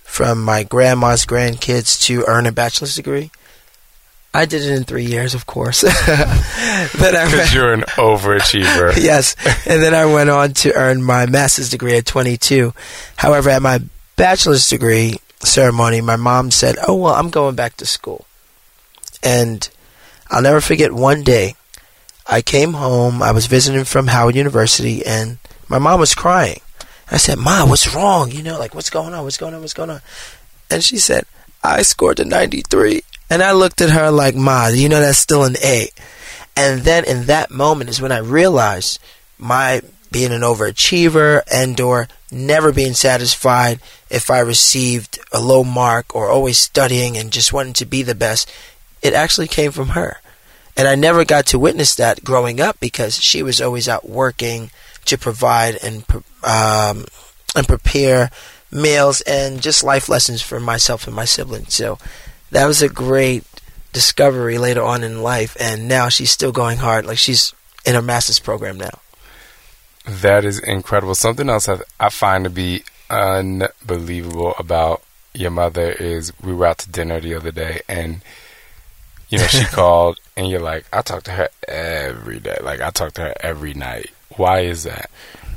from 0.09 0.43
my 0.43 0.63
grandma's 0.63 1.25
grandkids 1.25 2.01
to 2.01 2.25
earn 2.27 2.47
a 2.47 2.51
bachelor's 2.51 2.95
degree. 2.95 3.29
I 4.33 4.45
did 4.45 4.63
it 4.63 4.75
in 4.75 4.83
three 4.83 5.05
years, 5.05 5.35
of 5.35 5.45
course. 5.45 5.81
then 5.81 7.15
I 7.15 7.25
Because 7.25 7.53
you're 7.53 7.73
an 7.73 7.81
overachiever. 7.81 8.97
yes. 9.01 9.35
And 9.67 9.81
then 9.81 9.93
I 9.93 10.05
went 10.05 10.31
on 10.31 10.53
to 10.55 10.73
earn 10.73 11.03
my 11.03 11.27
master's 11.27 11.69
degree 11.69 11.95
at 11.95 12.07
22. 12.07 12.73
However, 13.17 13.51
at 13.51 13.61
my 13.61 13.81
bachelor's 14.17 14.67
degree 14.67 15.19
ceremony, 15.39 16.01
my 16.01 16.15
mom 16.15 16.51
said, 16.51 16.75
Oh, 16.87 16.95
well, 16.95 17.13
I'm 17.13 17.29
going 17.29 17.55
back 17.55 17.77
to 17.77 17.85
school. 17.85 18.25
And 19.23 19.69
I'll 20.29 20.41
never 20.41 20.59
forget 20.59 20.91
one 20.91 21.23
day, 21.23 21.55
I 22.27 22.41
came 22.41 22.73
home, 22.73 23.21
I 23.23 23.31
was 23.31 23.45
visiting 23.45 23.83
from 23.85 24.07
Howard 24.07 24.35
University, 24.35 25.05
and 25.05 25.37
my 25.69 25.77
mom 25.77 25.99
was 25.99 26.13
crying. 26.13 26.61
I 27.11 27.17
said, 27.17 27.37
Ma, 27.37 27.65
what's 27.65 27.93
wrong? 27.93 28.31
You 28.31 28.43
know, 28.43 28.59
like, 28.59 28.75
what's 28.75 28.89
going 28.89 29.13
on? 29.13 29.23
What's 29.23 29.37
going 29.37 29.53
on? 29.53 29.61
What's 29.61 29.73
going 29.73 29.89
on? 29.89 30.01
And 30.69 30.83
she 30.83 30.97
said, 30.97 31.25
I 31.63 31.81
scored 31.81 32.19
a 32.19 32.25
93. 32.25 33.01
And 33.29 33.43
I 33.43 33.51
looked 33.51 33.81
at 33.81 33.89
her 33.91 34.11
like, 34.11 34.35
Ma, 34.35 34.67
you 34.67 34.89
know, 34.89 34.99
that's 34.99 35.17
still 35.17 35.43
an 35.43 35.55
A. 35.63 35.89
And 36.55 36.81
then 36.81 37.05
in 37.05 37.25
that 37.25 37.51
moment 37.51 37.89
is 37.89 38.01
when 38.01 38.11
I 38.11 38.19
realized 38.19 38.99
my 39.37 39.81
being 40.11 40.31
an 40.31 40.41
overachiever 40.41 41.41
and 41.51 41.79
or 41.79 42.07
never 42.31 42.71
being 42.71 42.93
satisfied 42.93 43.79
if 44.09 44.29
I 44.29 44.39
received 44.39 45.19
a 45.31 45.39
low 45.39 45.63
mark 45.63 46.15
or 46.15 46.29
always 46.29 46.57
studying 46.57 47.15
and 47.17 47.31
just 47.31 47.53
wanting 47.53 47.73
to 47.73 47.85
be 47.85 48.01
the 48.01 48.15
best, 48.15 48.51
it 49.01 49.13
actually 49.13 49.47
came 49.47 49.71
from 49.71 49.89
her. 49.89 50.19
And 50.75 50.87
I 50.87 50.95
never 50.95 51.25
got 51.25 51.45
to 51.47 51.59
witness 51.59 51.95
that 51.95 52.23
growing 52.23 52.59
up 52.59 52.79
because 52.79 53.21
she 53.21 53.43
was 53.43 53.61
always 53.61 53.87
out 53.87 54.09
working 54.09 54.71
to 55.05 55.17
provide 55.17 55.77
and 55.83 56.05
um, 56.43 57.05
and 57.55 57.67
prepare 57.67 58.29
meals 58.71 59.21
and 59.21 59.61
just 59.61 59.83
life 59.83 60.09
lessons 60.09 60.41
for 60.41 60.59
myself 60.59 61.07
and 61.07 61.15
my 61.15 61.25
siblings. 61.25 61.73
So 61.73 61.97
that 62.51 62.65
was 62.65 62.81
a 62.81 62.89
great 62.89 63.43
discovery 63.93 64.57
later 64.57 64.83
on 64.83 65.03
in 65.03 65.21
life. 65.21 65.57
And 65.59 65.87
now 65.87 66.09
she's 66.09 66.31
still 66.31 66.51
going 66.51 66.77
hard. 66.77 67.05
Like 67.05 67.17
she's 67.17 67.53
in 67.85 67.95
her 67.95 68.01
master's 68.01 68.39
program 68.39 68.77
now. 68.77 68.99
That 70.05 70.45
is 70.45 70.59
incredible. 70.59 71.15
Something 71.15 71.49
else 71.49 71.67
I, 71.67 71.79
I 71.99 72.09
find 72.09 72.43
to 72.43 72.49
be 72.49 72.83
unbelievable 73.09 74.53
about 74.57 75.03
your 75.33 75.51
mother 75.51 75.91
is 75.91 76.31
we 76.41 76.53
were 76.53 76.67
out 76.67 76.79
to 76.79 76.89
dinner 76.89 77.19
the 77.19 77.35
other 77.35 77.51
day 77.51 77.81
and 77.87 78.21
you 79.29 79.37
know 79.37 79.45
she 79.45 79.63
called 79.71 80.19
and 80.35 80.49
you're 80.49 80.59
like 80.59 80.85
I 80.91 81.01
talk 81.01 81.23
to 81.23 81.31
her 81.31 81.49
every 81.67 82.39
day 82.39 82.57
like 82.61 82.81
I 82.81 82.89
talk 82.89 83.13
to 83.13 83.21
her 83.21 83.33
every 83.41 83.73
night 83.73 84.09
why 84.37 84.61
is 84.61 84.83
that 84.83 85.09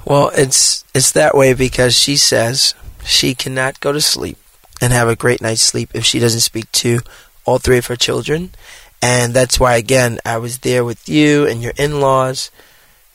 Well, 0.04 0.30
it's 0.34 0.84
it's 0.94 1.12
that 1.12 1.34
way 1.36 1.54
because 1.54 1.94
she 1.96 2.16
says 2.16 2.74
she 3.04 3.34
cannot 3.34 3.80
go 3.80 3.92
to 3.92 4.00
sleep 4.00 4.36
and 4.80 4.92
have 4.92 5.08
a 5.08 5.16
great 5.16 5.40
night's 5.40 5.60
sleep 5.62 5.90
if 5.94 6.04
she 6.04 6.18
doesn't 6.18 6.40
speak 6.40 6.70
to 6.72 7.00
all 7.44 7.58
three 7.58 7.78
of 7.78 7.86
her 7.86 7.96
children. 7.96 8.50
And 9.00 9.34
that's 9.34 9.58
why 9.60 9.76
again 9.76 10.18
I 10.24 10.38
was 10.38 10.58
there 10.58 10.84
with 10.84 11.08
you 11.08 11.46
and 11.46 11.62
your 11.62 11.72
in-laws 11.76 12.50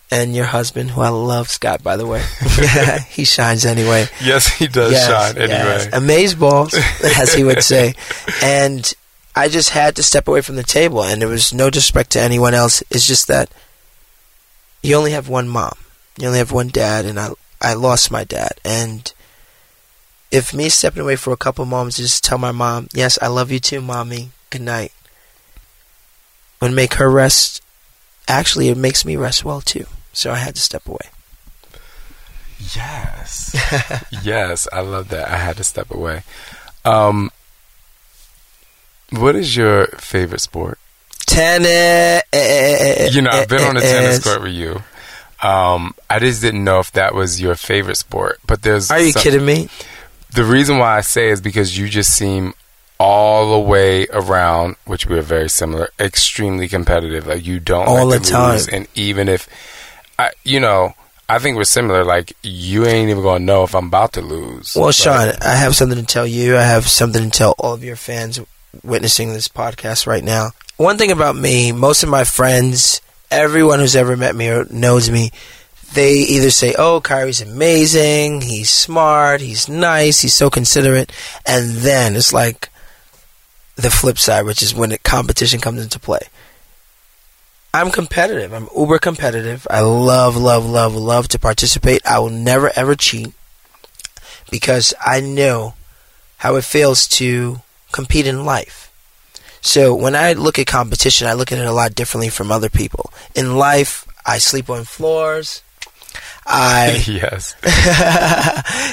and 0.10 0.34
your 0.36 0.46
husband 0.46 0.91
who 0.91 1.02
I 1.02 1.10
love 1.10 1.50
Scott 1.50 1.84
by 1.84 1.98
the 1.98 2.06
way. 2.08 2.24
he 3.10 3.26
shines 3.26 3.65
anyway. 3.65 4.08
yes 4.24 4.48
he 4.48 4.67
does 4.67 4.91
Yes, 4.93 5.08
shine 5.08 5.38
anyway 5.41 5.84
yes. 5.84 5.93
Amaze 5.93 6.36
balls, 6.36 6.74
as 7.20 7.34
he 7.34 7.43
would 7.43 7.63
say. 7.63 7.93
And 8.41 8.93
I 9.36 9.50
just 9.50 9.70
had 9.70 9.96
to 9.98 10.04
step 10.04 10.28
away 10.28 10.41
from 10.41 10.56
the 10.56 10.63
table, 10.63 11.04
and 11.04 11.22
there 11.22 11.30
was 11.30 11.54
no 11.54 11.70
disrespect 11.70 12.12
to 12.12 12.20
anyone 12.22 12.54
else. 12.56 12.82
It's 12.89 13.06
just 13.06 13.28
that 13.28 13.52
you 14.82 14.96
only 14.96 15.12
have 15.12 15.28
one 15.30 15.50
mom, 15.50 15.74
you 16.18 16.28
only 16.28 16.40
have 16.40 16.52
one 16.52 16.70
dad, 16.70 17.06
and 17.06 17.20
I 17.20 17.32
I 17.62 17.74
lost 17.74 18.12
my 18.12 18.24
dad. 18.24 18.60
And 18.63 19.12
if 20.32 20.54
me 20.54 20.70
stepping 20.70 21.02
away 21.04 21.16
for 21.16 21.32
a 21.34 21.38
couple 21.38 21.66
moments, 21.66 21.98
just 21.98 22.24
tell 22.24 22.38
my 22.38 22.52
mom, 22.52 22.88
"Yes, 22.94 23.18
I 23.22 23.28
love 23.28 23.52
you 23.52 23.60
too, 23.60 23.82
mommy. 23.82 24.32
Good 24.50 24.62
night," 24.62 24.92
would 26.62 26.72
make 26.74 26.96
her 26.96 27.10
rest. 27.10 27.62
Actually, 28.28 28.70
it 28.70 28.78
makes 28.78 29.06
me 29.06 29.16
rest 29.16 29.46
well 29.46 29.62
too. 29.62 29.86
So 30.13 30.32
I 30.32 30.38
had 30.38 30.56
to 30.56 30.62
step 30.62 30.88
away. 30.88 31.10
yes 32.74 33.54
yes 34.24 34.68
I 34.74 34.82
love 34.82 35.10
that 35.10 35.30
I 35.30 35.38
had 35.38 35.58
to 35.58 35.63
step 35.63 35.92
away 35.92 36.24
um 36.84 37.30
what 39.12 39.36
is 39.36 39.56
your 39.56 39.86
favorite 39.98 40.42
sport 40.42 40.80
Tennis. 41.26 41.68
Eh, 41.70 42.22
eh, 42.34 42.96
eh, 43.06 43.10
you 43.12 43.22
know 43.22 43.30
I've 43.32 43.48
been 43.48 43.62
on 43.64 43.78
a 43.78 43.82
tennis 43.82 44.24
court 44.24 44.42
with 44.42 44.54
you 44.54 44.82
um 45.48 45.94
I 46.10 46.18
just 46.20 46.42
didn't 46.42 46.64
know 46.64 46.80
if 46.80 46.92
that 46.94 47.14
was 47.14 47.40
your 47.40 47.56
favorite 47.56 47.98
sport 47.98 48.40
but 48.48 48.62
there's 48.64 48.90
Are 48.92 49.00
you 49.00 49.12
some- 49.12 49.22
kidding 49.22 49.46
me? 49.46 49.70
The 50.32 50.44
reason 50.44 50.78
why 50.78 50.98
I 50.98 51.02
say 51.02 51.30
is 51.30 51.42
because 51.42 51.78
you 51.78 51.88
just 51.90 52.14
seem 52.14 52.54
all 53.00 53.52
the 53.52 53.60
way 53.60 54.08
around, 54.08 54.76
which 54.86 55.06
we 55.08 55.18
are 55.18 55.22
very 55.22 55.48
similar, 55.50 55.90
extremely 56.00 56.68
competitive. 56.68 57.26
Like 57.28 57.46
you 57.46 57.60
don't 57.60 57.88
All 57.88 58.08
like 58.08 58.22
the 58.24 58.28
to 58.30 58.52
lose, 58.52 58.66
time. 58.66 58.76
and 58.76 58.88
even 58.96 59.30
if, 59.30 59.48
I, 60.20 60.32
you 60.44 60.60
know, 60.60 60.94
I 61.30 61.38
think 61.40 61.56
we're 61.58 61.64
similar. 61.64 62.04
Like 62.04 62.34
you 62.44 62.86
ain't 62.86 63.10
even 63.10 63.24
gonna 63.24 63.46
know 63.46 63.64
if 63.64 63.74
I'm 63.76 63.86
about 63.88 64.14
to 64.14 64.22
lose. 64.22 64.76
Well, 64.76 64.88
Like, 64.88 64.96
Shaun, 64.96 65.34
I 65.42 65.56
have 65.56 65.76
something 65.76 65.98
to 65.98 66.06
tell 66.06 66.28
you. 66.28 66.58
I 66.58 66.64
have 66.64 66.88
something 66.88 67.24
to 67.24 67.30
tell 67.30 67.56
all 67.60 67.74
of 67.74 67.84
your 67.84 67.96
fans 67.96 68.40
witnessing 68.84 69.34
this 69.34 69.48
podcast 69.48 70.08
right 70.08 70.24
now. 70.24 70.52
One 70.78 71.00
thing 71.00 71.12
about 71.12 71.36
me, 71.36 71.72
most 71.72 72.04
of 72.04 72.10
my 72.10 72.24
friends, 72.24 73.02
everyone 73.32 73.80
who's 73.80 73.96
ever 73.96 74.16
met 74.16 74.36
me 74.36 74.48
or 74.50 74.66
knows 74.66 75.10
me, 75.10 75.32
they 75.94 76.13
either 76.13 76.52
say, 76.52 76.76
"Oh, 76.78 77.02
Kyrie's 77.02 77.42
amazing. 77.42 78.42
He's 78.42 78.70
smart. 78.70 79.42
He's 79.42 79.68
nice. 79.68 80.22
He's 80.22 80.36
so 80.36 80.52
considerate," 80.52 81.12
and 81.48 81.78
then 81.78 82.16
it's 82.16 82.32
like 82.32 82.70
the 83.76 83.90
flip 83.90 84.20
side, 84.20 84.46
which 84.46 84.62
is 84.62 84.76
when 84.76 84.96
competition 85.04 85.60
comes 85.60 85.82
into 85.82 85.98
play. 85.98 86.22
I'm 87.74 87.90
competitive. 87.90 88.54
I'm 88.54 88.70
uber 88.76 89.00
competitive. 89.00 89.66
I 89.72 89.82
love, 89.82 90.36
love, 90.36 90.66
love, 90.66 90.96
love 90.96 91.28
to 91.30 91.40
participate. 91.40 92.06
I 92.06 92.20
will 92.20 92.30
never 92.30 92.72
ever 92.76 92.96
cheat 92.96 93.34
because 94.52 94.94
I 95.04 95.22
know 95.22 95.74
how 96.38 96.56
it 96.56 96.66
feels 96.66 97.08
to 97.18 97.62
compete 97.92 98.28
in 98.28 98.46
life. 98.46 98.87
So 99.62 99.93
when 99.93 100.15
I 100.15 100.34
look 100.34 100.60
at 100.60 100.67
competition, 100.67 101.28
I 101.28 101.34
look 101.34 101.52
at 101.52 101.58
it 101.58 101.65
a 101.65 101.72
lot 101.72 101.96
differently 101.96 102.30
from 102.30 102.52
other 102.52 102.70
people. 102.70 103.12
In 103.36 103.58
life, 103.58 104.08
I 104.26 104.38
sleep 104.38 104.70
on 104.70 104.84
floors. 104.84 105.63
I 106.46 107.04
yes, 107.08 107.56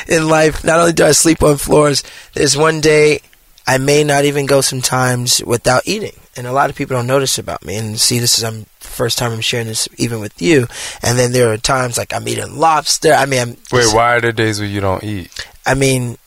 in 0.09 0.29
life, 0.29 0.65
not 0.65 0.81
only 0.81 0.93
do 0.93 1.05
I 1.05 1.13
sleep 1.13 1.43
on 1.43 1.57
floors, 1.57 2.03
there's 2.33 2.57
one 2.57 2.81
day 2.81 3.21
I 3.67 3.79
may 3.79 4.05
not 4.05 4.25
even 4.25 4.47
go 4.47 4.61
sometimes 4.61 5.43
without 5.45 5.83
eating. 5.87 6.19
And 6.37 6.49
a 6.49 6.53
lot 6.53 6.69
of 6.69 6.77
people 6.77 6.97
don't 6.97 7.07
notice 7.07 7.39
about 7.39 7.65
me. 7.65 7.77
And 7.77 7.99
see, 7.99 8.19
this 8.19 8.39
is 8.39 8.45
I'm 8.45 8.67
first 8.81 9.19
time 9.19 9.33
I'm 9.33 9.41
sharing 9.41 9.69
this 9.69 9.89
even 9.97 10.21
with 10.21 10.41
you. 10.43 10.67
And 11.03 11.19
then 11.19 11.33
there 11.33 11.53
are 11.53 11.57
times 11.57 11.97
like 11.97 12.13
I'm 12.13 12.27
eating 12.27 12.59
lobster. 12.59 13.13
I 13.13 13.27
mean, 13.27 13.41
I'm, 13.41 13.57
wait. 13.71 13.95
Why 13.95 14.17
are 14.17 14.21
there 14.21 14.33
days 14.33 14.59
where 14.59 14.69
you 14.69 14.81
don't 14.81 15.05
eat? 15.05 15.31
I 15.65 15.75
mean, 15.75 16.19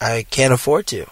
I 0.00 0.24
can't 0.30 0.52
afford 0.52 0.86
to. 0.88 1.06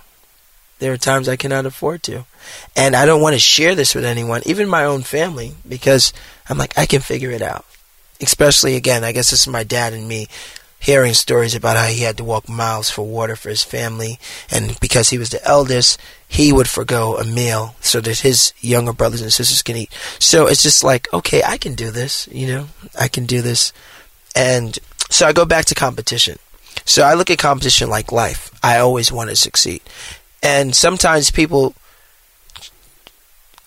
There 0.81 0.93
are 0.93 0.99
times 0.99 1.29
I 1.29 1.37
cannot 1.37 1.67
afford 1.67 2.03
to. 2.05 2.27
And 2.75 2.97
I 2.97 3.07
don't 3.07 3.23
want 3.23 3.35
to 3.35 3.41
share 3.41 3.75
this 3.75 3.95
with 3.95 4.05
anyone, 4.05 4.43
even 4.45 4.69
my 4.69 4.85
own 4.85 5.03
family, 5.03 5.55
because 5.69 6.13
I'm 6.49 6.59
like, 6.59 6.77
I 6.77 6.87
can 6.87 7.01
figure 7.01 7.31
it 7.31 7.43
out. 7.43 7.65
Especially, 8.21 8.77
again, 8.77 9.05
I 9.05 9.13
guess 9.13 9.31
this 9.31 9.43
is 9.43 9.49
my 9.49 9.63
dad 9.63 9.93
and 9.93 10.09
me 10.09 10.27
hearing 10.81 11.13
stories 11.13 11.55
about 11.55 11.77
how 11.77 11.87
he 11.87 12.03
had 12.03 12.17
to 12.17 12.25
walk 12.25 12.49
miles 12.49 12.91
for 12.91 13.03
water 13.03 13.37
for 13.37 13.51
his 13.51 13.63
family. 13.63 14.19
And 14.51 14.81
because 14.81 15.11
he 15.11 15.19
was 15.19 15.29
the 15.29 15.45
eldest, 15.45 16.01
he 16.27 16.53
would 16.53 16.69
forego 16.69 17.17
a 17.17 17.25
meal 17.25 17.77
so 17.81 18.01
that 18.01 18.21
his 18.21 18.55
younger 18.61 18.95
brothers 18.95 19.21
and 19.21 19.33
sisters 19.33 19.63
can 19.63 19.77
eat. 19.77 19.93
So 20.19 20.47
it's 20.47 20.63
just 20.63 20.83
like, 20.83 21.13
okay, 21.13 21.43
I 21.47 21.59
can 21.59 21.75
do 21.75 21.91
this, 21.91 22.27
you 22.33 22.47
know, 22.47 22.69
I 22.99 23.09
can 23.09 23.27
do 23.27 23.43
this. 23.43 23.75
And 24.35 24.79
so 25.11 25.27
I 25.27 25.33
go 25.33 25.45
back 25.45 25.67
to 25.67 25.75
competition. 25.75 26.39
So 26.87 27.03
I 27.03 27.15
look 27.15 27.31
at 27.31 27.39
competition 27.39 27.91
like 27.91 28.11
life. 28.11 28.51
I 28.63 28.79
always 28.79 29.13
want 29.13 29.29
to 29.31 29.37
succeed. 29.37 29.83
And 30.43 30.75
sometimes 30.75 31.31
people 31.31 31.75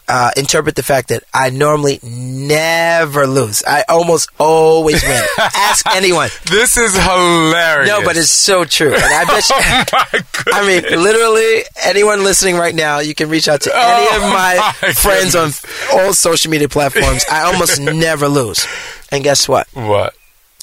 uh, 0.07 0.31
interpret 0.35 0.75
the 0.75 0.83
fact 0.83 1.09
that 1.09 1.23
I 1.33 1.49
normally 1.49 1.99
never 2.03 3.25
lose. 3.25 3.63
I 3.65 3.83
almost 3.87 4.29
always 4.37 5.01
win. 5.03 5.23
Ask 5.37 5.85
anyone. 5.87 6.29
This 6.45 6.77
is 6.77 6.95
hilarious. 6.95 7.87
No, 7.87 8.03
but 8.03 8.17
it's 8.17 8.29
so 8.29 8.65
true. 8.65 8.93
And 8.93 9.03
I 9.03 9.25
bet 9.25 9.49
you, 9.49 9.55
oh. 9.55 10.43
I 10.53 10.67
mean, 10.67 10.83
literally, 11.01 11.63
anyone 11.83 12.23
listening 12.23 12.55
right 12.55 12.75
now, 12.75 12.99
you 12.99 13.15
can 13.15 13.29
reach 13.29 13.47
out 13.47 13.61
to 13.61 13.71
any 13.73 14.07
Oh 14.09 14.15
of 14.17 14.21
my, 14.33 14.73
my 14.81 14.93
friends 14.93 15.35
on 15.35 15.51
all 15.93 16.13
social 16.13 16.51
media 16.51 16.67
platforms. 16.69 17.23
I 17.31 17.43
almost 17.43 17.79
never 17.79 18.27
lose. 18.27 18.67
And 19.11 19.23
guess 19.23 19.47
what? 19.47 19.67
what? 19.73 20.15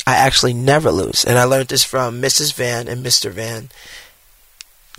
I 0.07 0.17
actually 0.17 0.55
never 0.55 0.91
lose. 0.91 1.25
And 1.25 1.39
I 1.39 1.45
learned 1.45 1.69
this 1.69 1.85
from 1.85 2.21
Mrs. 2.21 2.53
Van 2.55 2.89
and 2.89 3.05
Mr. 3.05 3.31
Van. 3.31 3.71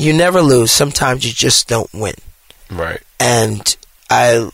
You 0.01 0.13
never 0.13 0.41
lose. 0.41 0.71
Sometimes 0.71 1.25
you 1.25 1.31
just 1.31 1.67
don't 1.67 1.93
win. 1.93 2.15
Right. 2.69 3.01
And 3.19 3.75
I 4.09 4.49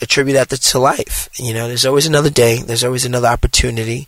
attribute 0.00 0.34
that 0.34 0.50
to 0.50 0.78
life. 0.78 1.28
You 1.36 1.54
know, 1.54 1.68
there's 1.68 1.86
always 1.86 2.06
another 2.06 2.30
day, 2.30 2.58
there's 2.62 2.84
always 2.84 3.04
another 3.04 3.28
opportunity, 3.28 4.06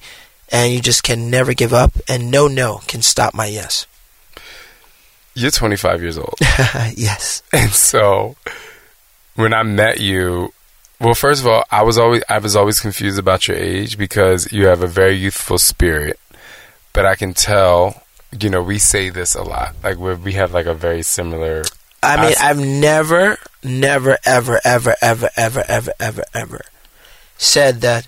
and 0.53 0.73
you 0.73 0.81
just 0.81 1.03
can 1.03 1.31
never 1.31 1.55
give 1.55 1.73
up, 1.73 1.93
and 2.09 2.31
no 2.31 2.49
no 2.49 2.81
can 2.87 3.03
stop 3.03 3.35
my 3.35 3.47
yes. 3.47 3.87
You're 5.35 5.51
25 5.51 6.01
years 6.01 6.17
old. 6.17 6.37
yes. 6.95 7.43
And 7.53 7.71
so 7.71 8.37
when 9.35 9.53
I 9.53 9.65
met 9.65 10.01
you, 10.01 10.53
well, 11.01 11.15
first 11.15 11.41
of 11.41 11.49
all, 11.49 11.65
I 11.71 11.83
was 11.83 11.99
always 11.99 12.23
I 12.29 12.39
was 12.39 12.55
always 12.55 12.81
confused 12.81 13.19
about 13.19 13.49
your 13.49 13.57
age 13.57 13.99
because 13.99 14.53
you 14.53 14.67
have 14.67 14.83
a 14.83 14.87
very 14.87 15.15
youthful 15.15 15.59
spirit. 15.59 16.21
But 16.93 17.05
I 17.05 17.17
can 17.17 17.35
tell, 17.35 18.04
you 18.43 18.51
know, 18.51 18.63
we 18.63 18.79
say 18.79 19.11
this 19.11 19.35
a 19.35 19.43
lot. 19.43 19.75
Like 19.83 19.99
we 19.99 20.15
we 20.15 20.33
have 20.33 20.53
like 20.53 20.67
a 20.67 20.75
very 20.75 21.03
similar 21.03 21.63
I 22.05 22.21
mean, 22.21 22.35
I've 22.39 22.59
never, 22.59 23.39
never, 23.63 24.19
ever, 24.25 24.61
ever, 24.65 24.95
ever, 25.01 25.31
ever, 25.37 25.65
ever, 25.67 25.93
ever, 25.99 26.25
ever 26.35 26.61
said 27.39 27.81
that 27.81 28.07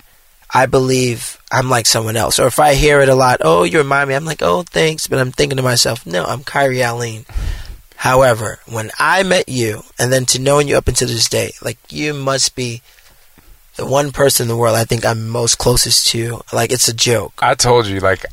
I 0.53 0.65
believe 0.65 1.41
I'm 1.51 1.69
like 1.69 1.85
someone 1.85 2.15
else. 2.15 2.39
Or 2.39 2.47
if 2.47 2.59
I 2.59 2.75
hear 2.75 3.01
it 3.01 3.09
a 3.09 3.15
lot, 3.15 3.41
oh, 3.43 3.63
you 3.63 3.79
remind 3.79 4.09
me, 4.09 4.15
I'm 4.15 4.25
like, 4.25 4.41
oh, 4.41 4.63
thanks. 4.63 5.07
But 5.07 5.19
I'm 5.19 5.31
thinking 5.31 5.57
to 5.57 5.63
myself, 5.63 6.05
no, 6.05 6.23
I'm 6.25 6.43
Kyrie 6.43 6.81
Aline. 6.81 7.25
However, 7.95 8.59
when 8.67 8.91
I 8.99 9.23
met 9.23 9.49
you, 9.49 9.81
and 9.97 10.13
then 10.13 10.25
to 10.27 10.39
knowing 10.39 10.67
you 10.67 10.77
up 10.77 10.87
until 10.87 11.07
this 11.07 11.27
day, 11.27 11.51
like, 11.63 11.79
you 11.89 12.13
must 12.13 12.55
be 12.55 12.83
the 13.75 13.85
one 13.85 14.11
person 14.11 14.43
in 14.43 14.47
the 14.47 14.57
world 14.57 14.75
I 14.75 14.85
think 14.85 15.05
I'm 15.05 15.27
most 15.27 15.57
closest 15.57 16.07
to. 16.09 16.41
Like, 16.53 16.71
it's 16.71 16.87
a 16.87 16.93
joke. 16.93 17.33
I 17.39 17.55
told 17.55 17.87
you 17.87 17.99
like 17.99 18.23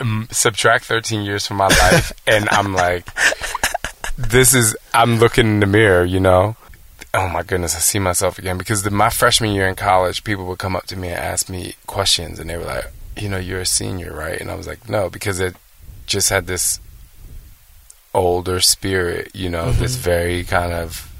um, 0.00 0.28
subtract 0.30 0.84
13 0.84 1.22
years 1.22 1.46
from 1.46 1.58
my 1.58 1.68
life 1.68 2.12
and 2.26 2.48
I'm 2.50 2.74
like 2.74 3.08
this 4.16 4.54
is 4.54 4.76
I'm 4.92 5.18
looking 5.18 5.46
in 5.46 5.60
the 5.60 5.66
mirror, 5.66 6.04
you 6.04 6.20
know. 6.20 6.56
Oh 7.12 7.28
my 7.28 7.42
goodness, 7.42 7.76
I 7.76 7.78
see 7.78 7.98
myself 7.98 8.38
again 8.38 8.58
because 8.58 8.82
the, 8.82 8.90
my 8.90 9.10
freshman 9.10 9.52
year 9.52 9.68
in 9.68 9.74
college, 9.76 10.24
people 10.24 10.46
would 10.46 10.58
come 10.58 10.74
up 10.74 10.86
to 10.86 10.96
me 10.96 11.08
and 11.08 11.18
ask 11.18 11.48
me 11.48 11.74
questions, 11.86 12.38
and 12.38 12.50
they 12.50 12.56
were 12.56 12.64
like, 12.64 12.92
"You 13.16 13.28
know, 13.28 13.38
you're 13.38 13.60
a 13.60 13.66
senior, 13.66 14.12
right?" 14.12 14.40
And 14.40 14.50
I 14.50 14.54
was 14.54 14.66
like, 14.66 14.88
"No," 14.88 15.10
because 15.10 15.40
it 15.40 15.56
just 16.06 16.30
had 16.30 16.46
this 16.46 16.80
older 18.12 18.60
spirit, 18.60 19.30
you 19.34 19.48
know, 19.48 19.72
this 19.72 19.96
very 19.96 20.44
kind 20.44 20.72
of 20.72 21.10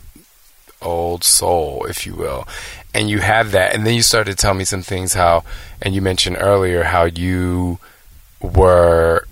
old 0.83 1.25
soul, 1.25 1.85
if 1.89 2.07
you 2.07 2.15
will. 2.15 2.47
And 2.93 3.11
you 3.11 3.19
have 3.21 3.53
that, 3.53 3.75
and 3.75 3.87
then 3.87 3.95
you 3.95 4.03
started 4.03 4.33
to 4.33 4.37
tell 4.37 4.55
me 4.55 4.65
some 4.65 4.83
things 4.83 5.15
how, 5.15 5.45
and 5.83 5.95
you 5.95 6.03
mentioned 6.03 6.37
earlier 6.39 6.85
how 6.85 7.05
you 7.05 7.79
were 8.45 9.27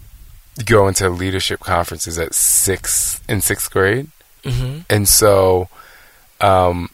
going 0.65 0.95
to 0.95 1.09
leadership 1.09 1.61
conferences 1.61 2.19
at 2.19 2.35
six 2.35 3.21
in 3.29 3.41
sixth 3.41 3.71
grade, 3.71 4.09
hmm 4.45 4.81
and 4.91 5.09
so, 5.09 5.69
um, 6.41 6.91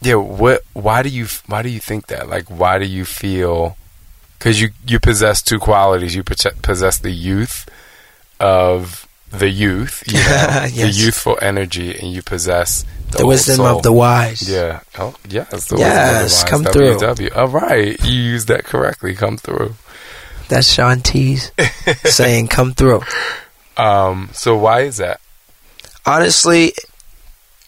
yeah, 0.00 0.14
what? 0.16 0.62
Why 0.72 1.02
do 1.02 1.08
you? 1.08 1.26
Why 1.46 1.62
do 1.62 1.68
you 1.68 1.80
think 1.80 2.06
that? 2.08 2.28
Like, 2.28 2.46
why 2.48 2.78
do 2.78 2.86
you 2.86 3.04
feel? 3.04 3.76
Because 4.38 4.60
you 4.60 4.68
you 4.86 4.98
possess 5.00 5.42
two 5.42 5.58
qualities. 5.58 6.14
You 6.14 6.22
possess 6.24 6.98
the 6.98 7.10
youth 7.10 7.68
of 8.40 9.06
the 9.30 9.48
youth, 9.48 10.02
you 10.06 10.14
know, 10.18 10.66
the 10.68 10.88
youthful 10.92 11.38
energy, 11.42 11.98
and 11.98 12.12
you 12.12 12.22
possess 12.22 12.84
the, 13.10 13.18
The 13.18 13.26
wisdom 13.26 13.56
soul. 13.56 13.76
of 13.78 13.82
the 13.82 13.92
wise. 13.92 14.48
Yeah. 14.48 14.80
Oh, 14.98 15.14
yes. 15.28 15.66
The 15.68 15.76
Yes, 15.78 16.22
wisdom 16.22 16.48
come 16.50 16.66
of 16.66 16.72
through. 16.72 16.98
the 16.98 17.06
wise. 17.06 17.18
WW. 17.18 17.36
All 17.36 17.48
right. 17.48 18.00
You 18.04 18.12
used 18.20 18.48
that 18.48 18.64
correctly. 18.64 19.14
Come 19.14 19.36
through. 19.36 19.74
That's 20.48 20.72
Shaun 20.72 21.00
T's 21.00 21.52
saying, 22.04 22.48
come 22.48 22.72
through. 22.72 23.02
Um. 23.76 24.30
So 24.32 24.56
why 24.56 24.82
is 24.82 24.96
that? 24.98 25.20
honestly, 26.06 26.72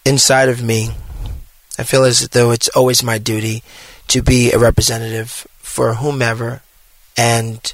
inside 0.06 0.48
of 0.48 0.62
me, 0.62 0.90
I 1.78 1.82
feel 1.82 2.04
as 2.04 2.28
though 2.28 2.52
it's 2.52 2.68
always 2.68 3.02
my 3.02 3.18
duty 3.18 3.62
to 4.08 4.22
be 4.22 4.52
a 4.52 4.58
representative 4.58 5.46
for 5.58 5.94
whomever 5.94 6.62
and 7.16 7.72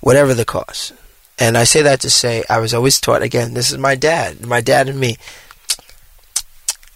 whatever 0.00 0.34
the 0.34 0.44
cause. 0.44 0.92
And 1.38 1.56
I 1.56 1.64
say 1.64 1.82
that 1.82 2.00
to 2.00 2.10
say 2.10 2.44
I 2.48 2.58
was 2.58 2.74
always 2.74 3.00
taught 3.00 3.22
again, 3.22 3.54
this 3.54 3.70
is 3.70 3.78
my 3.78 3.94
dad, 3.94 4.44
my 4.46 4.60
dad 4.60 4.88
and 4.88 4.98
me. 4.98 5.16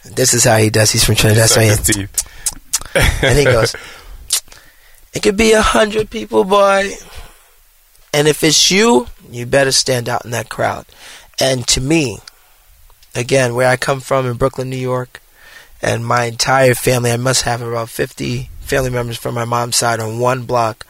This 0.04 0.32
is 0.32 0.44
how 0.44 0.56
he 0.56 0.70
does. 0.70 0.90
He's 0.90 1.04
from 1.04 1.16
Trinidad. 1.16 1.50
So 1.50 1.60
his 1.60 1.80
teeth. 1.80 2.24
and 3.22 3.38
he 3.38 3.44
goes, 3.44 3.74
It 5.18 5.22
could 5.24 5.36
be 5.36 5.50
a 5.50 5.62
hundred 5.62 6.10
people, 6.10 6.44
boy. 6.44 6.92
And 8.12 8.28
if 8.28 8.44
it's 8.44 8.70
you, 8.70 9.08
you 9.28 9.46
better 9.46 9.72
stand 9.72 10.08
out 10.08 10.24
in 10.24 10.30
that 10.30 10.48
crowd. 10.48 10.86
And 11.40 11.66
to 11.66 11.80
me, 11.80 12.20
again, 13.16 13.56
where 13.56 13.68
I 13.68 13.76
come 13.76 13.98
from 13.98 14.26
in 14.26 14.36
Brooklyn, 14.36 14.70
New 14.70 14.76
York, 14.76 15.20
and 15.82 16.06
my 16.06 16.26
entire 16.26 16.74
family, 16.74 17.10
I 17.10 17.16
must 17.16 17.42
have 17.42 17.62
about 17.62 17.88
50 17.88 18.48
family 18.60 18.90
members 18.90 19.16
from 19.16 19.34
my 19.34 19.44
mom's 19.44 19.74
side 19.74 19.98
on 19.98 20.20
one 20.20 20.44
block. 20.44 20.86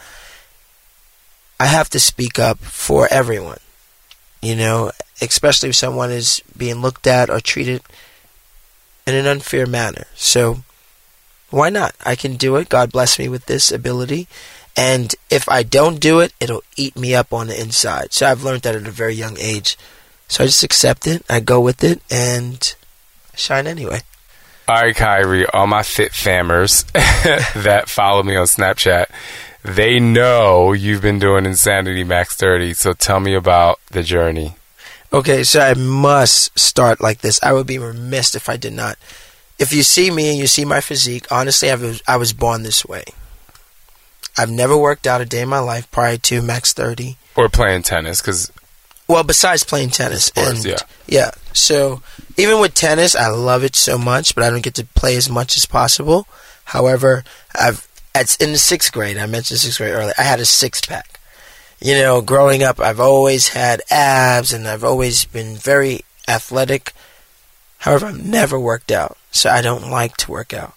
I 1.58 1.64
have 1.64 1.88
to 1.88 1.98
speak 1.98 2.38
up 2.38 2.58
for 2.58 3.08
everyone. 3.10 3.60
You 4.42 4.56
know, 4.56 4.92
especially 5.22 5.70
if 5.70 5.76
someone 5.76 6.10
is 6.10 6.42
being 6.54 6.82
looked 6.82 7.06
at 7.06 7.30
or 7.30 7.40
treated 7.40 7.80
in 9.06 9.14
an 9.14 9.26
unfair 9.26 9.66
manner. 9.66 10.04
So, 10.14 10.64
why 11.50 11.70
not? 11.70 11.94
I 12.04 12.14
can 12.14 12.36
do 12.36 12.56
it. 12.56 12.68
God 12.68 12.92
bless 12.92 13.18
me 13.18 13.28
with 13.28 13.46
this 13.46 13.72
ability. 13.72 14.28
And 14.76 15.14
if 15.30 15.48
I 15.48 15.62
don't 15.62 15.98
do 15.98 16.20
it, 16.20 16.32
it'll 16.38 16.62
eat 16.76 16.96
me 16.96 17.14
up 17.14 17.32
on 17.32 17.48
the 17.48 17.60
inside. 17.60 18.12
So 18.12 18.26
I've 18.26 18.44
learned 18.44 18.62
that 18.62 18.76
at 18.76 18.86
a 18.86 18.92
very 18.92 19.14
young 19.14 19.36
age. 19.38 19.76
So 20.28 20.44
I 20.44 20.46
just 20.46 20.62
accept 20.62 21.06
it, 21.06 21.24
I 21.28 21.40
go 21.40 21.58
with 21.58 21.82
it, 21.82 22.02
and 22.10 22.74
shine 23.34 23.66
anyway. 23.66 24.02
All 24.68 24.82
right, 24.82 24.94
Kyrie. 24.94 25.46
All 25.46 25.66
my 25.66 25.82
fit 25.82 26.12
famers 26.12 26.84
that 27.62 27.88
follow 27.88 28.22
me 28.22 28.36
on 28.36 28.46
Snapchat, 28.46 29.06
they 29.62 29.98
know 29.98 30.74
you've 30.74 31.00
been 31.00 31.18
doing 31.18 31.46
Insanity 31.46 32.04
Max 32.04 32.36
30. 32.36 32.74
So 32.74 32.92
tell 32.92 33.18
me 33.18 33.34
about 33.34 33.80
the 33.90 34.02
journey. 34.02 34.56
Okay, 35.10 35.42
so 35.42 35.60
I 35.60 35.72
must 35.72 36.56
start 36.58 37.00
like 37.00 37.20
this. 37.20 37.42
I 37.42 37.54
would 37.54 37.66
be 37.66 37.78
remiss 37.78 38.34
if 38.34 38.50
I 38.50 38.58
did 38.58 38.74
not. 38.74 38.98
If 39.58 39.72
you 39.72 39.82
see 39.82 40.10
me 40.10 40.30
and 40.30 40.38
you 40.38 40.46
see 40.46 40.64
my 40.64 40.80
physique, 40.80 41.26
honestly, 41.30 41.70
I 41.70 41.74
was, 41.74 42.02
I 42.06 42.16
was 42.16 42.32
born 42.32 42.62
this 42.62 42.84
way. 42.84 43.04
I've 44.36 44.50
never 44.50 44.76
worked 44.76 45.06
out 45.06 45.20
a 45.20 45.24
day 45.24 45.42
in 45.42 45.48
my 45.48 45.58
life 45.58 45.90
prior 45.90 46.16
to 46.16 46.42
Max 46.42 46.72
30. 46.72 47.16
Or 47.34 47.48
playing 47.48 47.82
tennis, 47.82 48.20
because 48.20 48.52
Well, 49.08 49.24
besides 49.24 49.64
playing 49.64 49.90
tennis, 49.90 50.26
Sports, 50.26 50.64
and 50.64 50.64
yeah. 50.64 50.78
yeah. 51.06 51.30
So 51.52 52.02
even 52.36 52.60
with 52.60 52.74
tennis, 52.74 53.16
I 53.16 53.28
love 53.28 53.64
it 53.64 53.74
so 53.74 53.98
much, 53.98 54.36
but 54.36 54.44
I 54.44 54.50
don't 54.50 54.62
get 54.62 54.74
to 54.74 54.84
play 54.84 55.16
as 55.16 55.28
much 55.28 55.56
as 55.56 55.66
possible. 55.66 56.28
However, 56.64 57.24
I've 57.54 57.88
it's 58.14 58.36
in 58.36 58.52
the 58.52 58.58
sixth 58.58 58.92
grade. 58.92 59.16
I 59.16 59.26
mentioned 59.26 59.60
sixth 59.60 59.78
grade 59.78 59.92
earlier. 59.92 60.14
I 60.18 60.22
had 60.22 60.40
a 60.40 60.44
six 60.44 60.80
pack. 60.80 61.20
You 61.80 61.94
know, 61.94 62.20
growing 62.20 62.62
up, 62.62 62.80
I've 62.80 63.00
always 63.00 63.48
had 63.48 63.82
abs, 63.90 64.52
and 64.52 64.66
I've 64.66 64.84
always 64.84 65.24
been 65.24 65.56
very 65.56 66.00
athletic. 66.26 66.92
However, 67.78 68.06
I've 68.06 68.24
never 68.24 68.58
worked 68.58 68.90
out, 68.90 69.16
so 69.30 69.50
I 69.50 69.62
don't 69.62 69.90
like 69.90 70.16
to 70.18 70.30
work 70.30 70.52
out. 70.52 70.74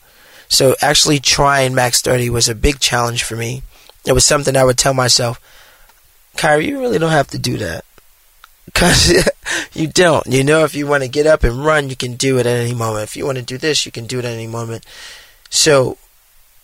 So 0.47 0.75
actually, 0.81 1.19
trying 1.19 1.73
Max 1.73 2.01
30 2.01 2.29
was 2.29 2.49
a 2.49 2.55
big 2.55 2.79
challenge 2.79 3.23
for 3.23 3.35
me. 3.35 3.63
It 4.05 4.13
was 4.13 4.25
something 4.25 4.55
I 4.55 4.63
would 4.63 4.77
tell 4.77 4.93
myself, 4.93 5.39
Kyrie, 6.37 6.67
you 6.67 6.79
really 6.79 6.99
don't 6.99 7.11
have 7.11 7.27
to 7.29 7.39
do 7.39 7.57
that. 7.57 7.85
Cause 8.73 9.11
you 9.73 9.87
don't. 9.87 10.25
You 10.27 10.43
know, 10.43 10.63
if 10.63 10.75
you 10.75 10.87
want 10.87 11.03
to 11.03 11.09
get 11.09 11.25
up 11.25 11.43
and 11.43 11.65
run, 11.65 11.89
you 11.89 11.95
can 11.95 12.15
do 12.15 12.37
it 12.37 12.45
at 12.45 12.57
any 12.57 12.73
moment. 12.73 13.03
If 13.03 13.15
you 13.15 13.25
want 13.25 13.37
to 13.37 13.43
do 13.43 13.57
this, 13.57 13.85
you 13.85 13.91
can 13.91 14.05
do 14.05 14.19
it 14.19 14.25
at 14.25 14.33
any 14.33 14.47
moment. 14.47 14.85
So, 15.49 15.97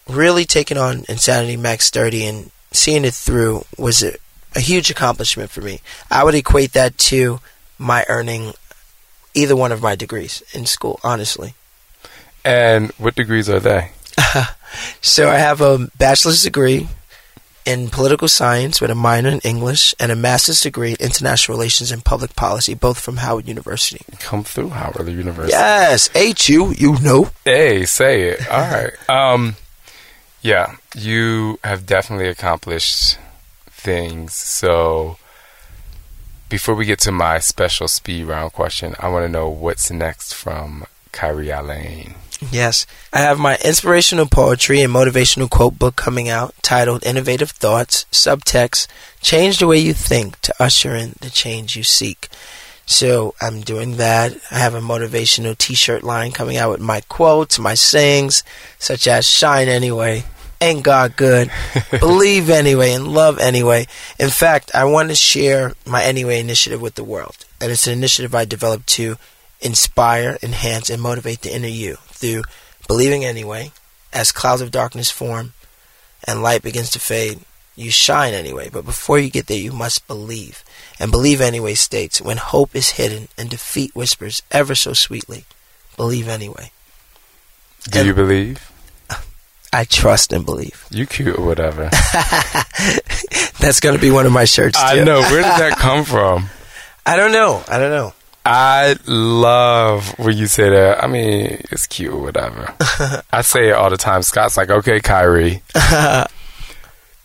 really 0.07 0.45
taking 0.45 0.77
on 0.77 1.05
Insanity 1.09 1.57
Max 1.57 1.89
30 1.89 2.25
and 2.25 2.51
seeing 2.71 3.03
it 3.03 3.13
through 3.13 3.65
was 3.77 4.03
a, 4.03 4.13
a 4.55 4.59
huge 4.59 4.89
accomplishment 4.89 5.49
for 5.49 5.61
me. 5.61 5.81
I 6.09 6.23
would 6.23 6.35
equate 6.35 6.73
that 6.73 6.97
to 6.97 7.39
my 7.77 8.05
earning 8.07 8.53
either 9.37 9.55
one 9.55 9.71
of 9.71 9.81
my 9.81 9.95
degrees 9.95 10.43
in 10.53 10.65
school, 10.65 10.99
honestly. 11.03 11.53
And 12.43 12.91
what 12.93 13.15
degrees 13.15 13.49
are 13.49 13.59
they? 13.59 13.91
So 15.01 15.29
I 15.29 15.35
have 15.37 15.61
a 15.61 15.87
bachelor's 15.97 16.43
degree 16.43 16.87
in 17.65 17.89
political 17.89 18.27
science 18.27 18.79
with 18.79 18.91
a 18.91 18.95
minor 18.95 19.29
in 19.29 19.39
English 19.39 19.95
and 19.99 20.11
a 20.11 20.15
master's 20.15 20.61
degree 20.61 20.91
in 20.91 20.97
international 20.99 21.57
relations 21.57 21.91
and 21.91 22.03
public 22.03 22.35
policy, 22.35 22.73
both 22.73 22.99
from 22.99 23.17
Howard 23.17 23.47
University. 23.47 24.03
Come 24.19 24.43
through 24.43 24.69
Howard 24.69 25.07
University. 25.07 25.51
Yes, 25.51 26.09
HU, 26.15 26.73
you 26.77 26.99
know. 26.99 27.29
Hey, 27.43 27.85
say 27.85 28.29
it. 28.29 28.49
All 28.49 28.61
right. 28.61 29.09
Um, 29.09 29.55
yeah, 30.41 30.75
you 30.95 31.59
have 31.63 31.85
definitely 31.85 32.27
accomplished 32.27 33.17
things. 33.69 34.33
So, 34.33 35.17
before 36.49 36.75
we 36.75 36.85
get 36.85 36.99
to 36.99 37.11
my 37.11 37.39
special 37.39 37.87
speed 37.87 38.25
round 38.25 38.53
question, 38.53 38.95
I 38.99 39.09
want 39.09 39.25
to 39.25 39.31
know 39.31 39.49
what's 39.49 39.91
next 39.91 40.33
from 40.33 40.85
Kyrie 41.11 41.49
Aline. 41.49 42.15
Yes, 42.51 42.85
I 43.11 43.19
have 43.19 43.39
my 43.39 43.57
inspirational 43.65 44.27
poetry 44.27 44.81
and 44.81 44.93
motivational 44.93 45.49
quote 45.49 45.79
book 45.79 45.95
coming 45.95 46.29
out 46.29 46.53
titled 46.61 47.03
Innovative 47.03 47.49
Thoughts, 47.49 48.05
subtext, 48.11 48.87
Change 49.21 49.57
the 49.57 49.67
Way 49.67 49.79
You 49.79 49.93
Think 49.93 50.39
to 50.41 50.53
Usher 50.59 50.95
in 50.95 51.15
the 51.19 51.31
Change 51.31 51.75
You 51.75 51.83
Seek. 51.83 52.29
So 52.85 53.33
I'm 53.41 53.61
doing 53.61 53.97
that. 53.97 54.37
I 54.51 54.59
have 54.59 54.75
a 54.75 54.79
motivational 54.79 55.57
t-shirt 55.57 56.03
line 56.03 56.31
coming 56.31 56.57
out 56.57 56.71
with 56.71 56.79
my 56.79 57.01
quotes, 57.09 57.59
my 57.59 57.73
sayings, 57.73 58.43
such 58.77 59.07
as 59.07 59.27
shine 59.27 59.67
anyway, 59.67 60.23
ain't 60.61 60.83
God 60.83 61.15
good, 61.15 61.51
believe 61.99 62.49
anyway, 62.49 62.93
and 62.93 63.07
love 63.07 63.39
anyway. 63.39 63.87
In 64.19 64.29
fact, 64.29 64.71
I 64.73 64.85
want 64.85 65.09
to 65.09 65.15
share 65.15 65.73
my 65.85 66.03
Anyway 66.03 66.39
initiative 66.39 66.81
with 66.81 66.95
the 66.95 67.03
world. 67.03 67.45
And 67.61 67.71
it's 67.71 67.87
an 67.87 67.93
initiative 67.93 68.33
I 68.35 68.45
developed 68.45 68.87
to 68.87 69.17
inspire, 69.61 70.37
enhance, 70.43 70.89
and 70.89 71.01
motivate 71.01 71.41
the 71.41 71.53
inner 71.55 71.67
you 71.67 71.97
through 72.07 72.43
believing 72.87 73.25
anyway. 73.25 73.71
As 74.13 74.31
clouds 74.31 74.61
of 74.61 74.71
darkness 74.71 75.11
form 75.11 75.53
and 76.25 76.41
light 76.41 76.61
begins 76.63 76.89
to 76.91 76.99
fade, 76.99 77.39
you 77.75 77.91
shine 77.91 78.33
anyway. 78.33 78.69
But 78.71 78.85
before 78.85 79.19
you 79.19 79.29
get 79.29 79.47
there, 79.47 79.57
you 79.57 79.71
must 79.71 80.07
believe. 80.07 80.63
And 80.99 81.11
believe 81.11 81.41
anyway 81.41 81.75
states, 81.75 82.21
when 82.21 82.37
hope 82.37 82.75
is 82.75 82.91
hidden 82.91 83.27
and 83.37 83.49
defeat 83.49 83.95
whispers 83.95 84.41
ever 84.51 84.73
so 84.75 84.93
sweetly, 84.93 85.45
believe 85.95 86.27
anyway. 86.27 86.71
Do 87.89 87.99
And- 87.99 88.07
you 88.07 88.13
believe? 88.13 88.71
I 89.73 89.83
trust 89.85 90.31
and 90.33 90.45
believe. 90.45 90.85
You 90.89 91.05
cute 91.05 91.37
or 91.37 91.45
whatever. 91.45 91.89
That's 93.59 93.79
going 93.79 93.95
to 93.95 94.01
be 94.01 94.11
one 94.11 94.25
of 94.25 94.31
my 94.31 94.45
shirts. 94.45 94.77
I 94.77 94.95
too. 94.95 95.05
know. 95.05 95.19
Where 95.21 95.41
did 95.43 95.59
that 95.59 95.75
come 95.77 96.05
from? 96.05 96.49
I 97.05 97.15
don't 97.15 97.31
know. 97.31 97.63
I 97.67 97.77
don't 97.77 97.91
know. 97.91 98.13
I 98.45 98.95
love 99.07 100.17
when 100.19 100.37
you 100.37 100.47
say 100.47 100.69
that. 100.69 101.03
I 101.03 101.07
mean, 101.07 101.61
it's 101.69 101.85
cute 101.85 102.13
or 102.13 102.21
whatever. 102.21 102.73
I 103.31 103.41
say 103.41 103.69
it 103.69 103.73
all 103.73 103.89
the 103.89 103.97
time. 103.97 104.21
Scott's 104.23 104.55
like, 104.55 104.69
okay, 104.69 105.01
Kyrie. 105.01 105.61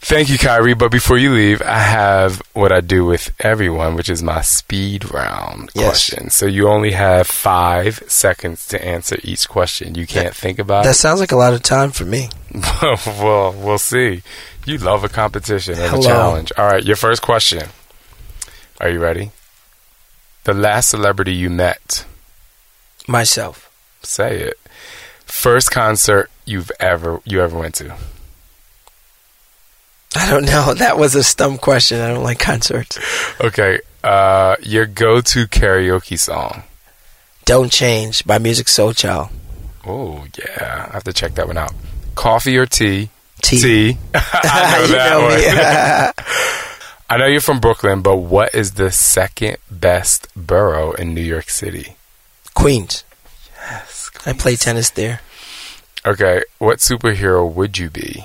Thank 0.04 0.28
you, 0.30 0.36
Kyrie. 0.36 0.74
But 0.74 0.90
before 0.90 1.16
you 1.16 1.32
leave, 1.32 1.62
I 1.62 1.78
have 1.78 2.42
what 2.54 2.72
I 2.72 2.80
do 2.80 3.04
with 3.04 3.32
everyone, 3.38 3.94
which 3.94 4.10
is 4.10 4.20
my 4.22 4.40
speed 4.42 5.10
round 5.12 5.70
Yes. 5.74 5.84
question. 5.86 6.28
So 6.30 6.44
you 6.46 6.68
only 6.68 6.90
have 6.90 7.28
five 7.28 8.02
seconds 8.08 8.66
to 8.68 8.84
answer 8.84 9.16
each 9.22 9.48
question. 9.48 9.94
You 9.94 10.06
can't 10.06 10.34
think 10.34 10.58
about 10.58 10.84
That 10.84 10.96
sounds 10.96 11.20
like 11.20 11.30
a 11.30 11.36
lot 11.36 11.54
of 11.54 11.62
time 11.62 11.92
for 11.92 12.04
me. 12.04 12.30
well, 12.82 13.52
we'll 13.56 13.78
see. 13.78 14.22
You 14.66 14.78
love 14.78 15.04
a 15.04 15.08
competition 15.08 15.74
and 15.74 15.90
Hello. 15.90 16.00
a 16.00 16.04
challenge. 16.04 16.52
All 16.58 16.66
right, 16.66 16.84
your 16.84 16.96
first 16.96 17.22
question. 17.22 17.68
Are 18.80 18.90
you 18.90 18.98
ready? 18.98 19.30
The 20.44 20.52
last 20.52 20.90
celebrity 20.90 21.32
you 21.32 21.48
met. 21.48 22.04
Myself. 23.06 23.70
Say 24.02 24.40
it. 24.40 24.58
First 25.26 25.70
concert 25.70 26.28
you've 26.44 26.72
ever 26.80 27.20
you 27.24 27.40
ever 27.40 27.56
went 27.56 27.76
to. 27.76 27.94
I 30.16 30.30
don't 30.30 30.44
know. 30.44 30.74
That 30.82 30.98
was 30.98 31.14
a 31.14 31.22
stump 31.22 31.60
question. 31.60 32.00
I 32.00 32.08
don't 32.08 32.22
like 32.24 32.38
concerts. 32.38 32.98
Okay. 33.40 33.80
Uh 34.04 34.56
your 34.62 34.86
go 34.86 35.20
to 35.20 35.46
karaoke 35.46 36.18
song. 36.18 36.64
Don't 37.44 37.72
Change 37.72 38.24
by 38.24 38.38
Musiq 38.38 38.68
Soulchild. 38.68 39.30
Oh 39.86 40.24
yeah. 40.38 40.86
I 40.90 40.92
have 40.92 41.04
to 41.04 41.12
check 41.12 41.34
that 41.36 41.46
one 41.46 41.58
out. 41.58 41.72
Coffee 42.14 42.56
or 42.56 42.66
tea? 42.66 43.10
Tea. 43.42 43.60
Tea. 43.60 43.98
I 44.14 44.78
know 44.80 44.86
that 44.86 46.14
know 46.14 46.14
one. 46.14 46.26
I 47.10 47.16
know 47.18 47.26
you're 47.26 47.40
from 47.40 47.60
Brooklyn, 47.60 48.00
but 48.00 48.16
what 48.16 48.54
is 48.54 48.72
the 48.72 48.90
second 48.90 49.58
best 49.70 50.28
borough 50.34 50.92
in 50.92 51.14
New 51.14 51.20
York 51.20 51.50
City? 51.50 51.96
Queens. 52.54 53.04
Yes. 53.60 54.10
I 54.24 54.32
play 54.32 54.56
tennis 54.56 54.88
there. 54.90 55.20
Okay. 56.06 56.42
What 56.58 56.78
superhero 56.78 57.50
would 57.52 57.76
you 57.78 57.90
be? 57.90 58.24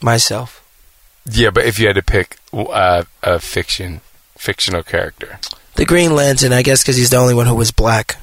Myself. 0.00 0.64
Yeah, 1.30 1.50
but 1.50 1.66
if 1.66 1.78
you 1.78 1.86
had 1.86 1.96
to 1.96 2.02
pick 2.02 2.38
uh, 2.52 3.04
a 3.22 3.38
fiction 3.38 4.00
fictional 4.36 4.82
character. 4.82 5.38
The 5.74 5.84
Green 5.84 6.14
Lantern, 6.14 6.52
I 6.52 6.62
guess, 6.62 6.82
because 6.82 6.96
he's 6.96 7.10
the 7.10 7.18
only 7.18 7.34
one 7.34 7.46
who 7.46 7.54
was 7.54 7.70
black. 7.70 8.16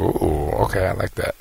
Ooh, 0.00 0.50
okay, 0.64 0.86
I 0.86 0.92
like 0.92 1.14
that. 1.16 1.34